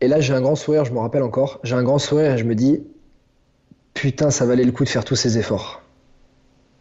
[0.00, 1.60] Et là, j'ai un grand sourire, je me rappelle encore.
[1.62, 2.82] J'ai un grand sourire et je me dis,
[3.94, 5.82] putain, ça valait le coup de faire tous ces efforts.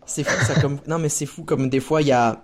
[0.06, 2.44] C'est fou ça comme non mais c'est fou comme des fois il y a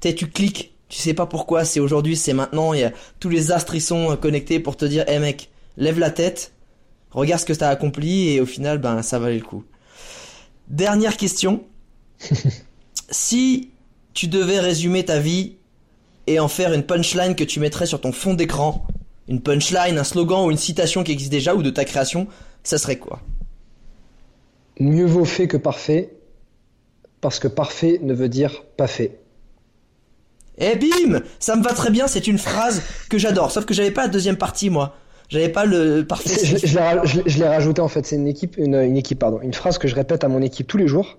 [0.00, 3.28] tu tu cliques, tu sais pas pourquoi, c'est aujourd'hui, c'est maintenant, il y a tous
[3.28, 6.52] les astres ils sont euh, connectés pour te dire "Eh mec, lève la tête,
[7.10, 9.64] regarde ce que t'as accompli et au final ben ça valait le coup."
[10.68, 11.64] Dernière question.
[13.10, 13.70] si
[14.12, 15.54] tu devais résumer ta vie
[16.26, 18.86] et en faire une punchline que tu mettrais sur ton fond d'écran,
[19.28, 22.26] une punchline, un slogan ou une citation qui existe déjà ou de ta création,
[22.64, 23.22] ça serait quoi?
[24.78, 26.10] Mieux vaut fait que parfait,
[27.20, 29.18] parce que parfait ne veut dire pas fait.
[30.58, 33.90] Eh bim Ça me va très bien, c'est une phrase que j'adore, sauf que j'avais
[33.90, 34.94] pas la deuxième partie moi.
[35.28, 36.44] J'avais pas le parfait.
[36.44, 36.66] Je,
[37.26, 39.86] je l'ai rajouté en fait, c'est une équipe, une, une, équipe, pardon, une phrase que
[39.86, 41.18] je répète à mon équipe tous les jours.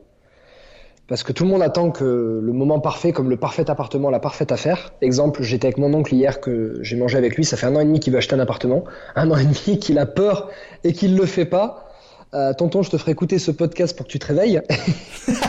[1.07, 4.19] Parce que tout le monde attend que le moment parfait, comme le parfait appartement, la
[4.19, 4.93] parfaite affaire.
[5.01, 7.45] Exemple, j'étais avec mon oncle hier que j'ai mangé avec lui.
[7.45, 8.83] Ça fait un an et demi qu'il veut acheter un appartement,
[9.15, 10.49] un an et demi qu'il a peur
[10.83, 11.88] et qu'il le fait pas.
[12.33, 14.61] Euh, tonton, je te ferai écouter ce podcast pour que tu te réveilles.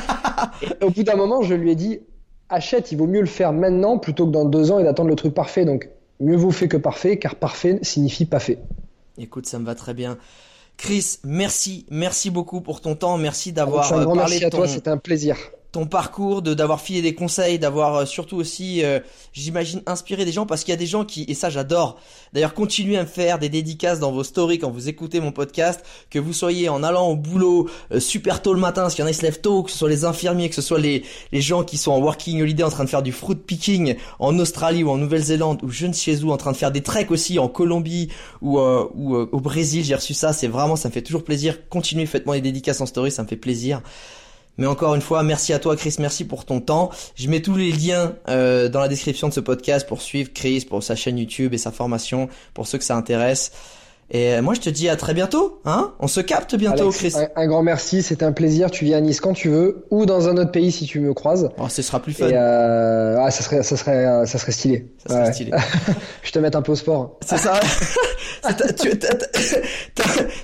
[0.83, 2.01] au bout d'un moment, je lui ai dit,
[2.49, 5.17] achète, il vaut mieux le faire maintenant plutôt que dans deux ans et d'attendre le
[5.17, 5.65] truc parfait.
[5.65, 5.89] Donc,
[6.21, 8.59] mieux vaut fait que parfait, car parfait signifie pas fait.
[9.19, 10.17] Écoute, ça me va très bien.
[10.77, 14.97] Chris, merci, merci beaucoup pour ton temps, merci d'avoir parlé merci à toi, c'était un
[14.97, 15.37] plaisir
[15.73, 18.99] ton parcours, de d'avoir filé des conseils, d'avoir euh, surtout aussi, euh,
[19.33, 22.01] j'imagine, inspiré des gens parce qu'il y a des gens qui, et ça j'adore,
[22.33, 25.85] d'ailleurs continuez à me faire des dédicaces dans vos stories quand vous écoutez mon podcast,
[26.11, 29.07] que vous soyez en allant au boulot euh, super tôt le matin, parce qu'il y
[29.07, 31.05] en a qui se lèvent tôt, que ce soit les infirmiers, que ce soit les,
[31.31, 34.39] les gens qui sont en working holiday en train de faire du fruit picking en
[34.39, 37.11] Australie ou en Nouvelle-Zélande ou je ne sais où, en train de faire des treks
[37.11, 38.09] aussi en Colombie
[38.43, 41.69] ou, ou au Brésil, j'ai reçu ça, c'est vraiment, ça me fait toujours plaisir.
[41.69, 43.83] Continuez, faites-moi des dédicaces en story, ça me fait plaisir.
[44.61, 46.91] Mais encore une fois, merci à toi Chris, merci pour ton temps.
[47.17, 50.67] Je mets tous les liens euh, dans la description de ce podcast pour suivre Chris,
[50.69, 53.53] pour sa chaîne YouTube et sa formation, pour ceux que ça intéresse.
[54.11, 55.61] Et euh, moi, je te dis à très bientôt.
[55.65, 57.15] Hein On se capte bientôt, Chris.
[57.37, 58.03] Un, grand merci.
[58.03, 58.71] C'était un plaisir.
[58.71, 61.15] Tu viens à Nice quand tu veux, ou dans un autre pays si tu me
[61.15, 61.51] croises.
[61.59, 62.27] Oh, ce sera plus fun.
[62.27, 64.87] euh, ah, ça serait, ça serait, euh, ça serait stylé.
[65.07, 65.53] Ça serait stylé.
[66.23, 67.19] je te mets un peu au sport.
[67.25, 67.61] C'est ça.
[68.81, 68.91] tu,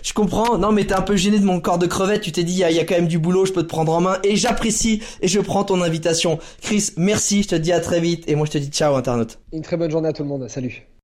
[0.02, 0.58] je comprends.
[0.58, 2.20] Non, mais t'es un peu gêné de mon corps de crevette.
[2.20, 3.46] Tu t'es dit, il y, a, quand même du boulot.
[3.46, 4.18] Je peux te prendre en main.
[4.22, 6.38] Et j'apprécie et je prends ton invitation.
[6.62, 7.42] Chris, merci.
[7.42, 8.24] Je te dis à très vite.
[8.28, 9.40] Et moi, je te dis ciao, internaute.
[9.52, 10.48] Une très bonne journée à tout le monde.
[10.48, 10.86] Salut.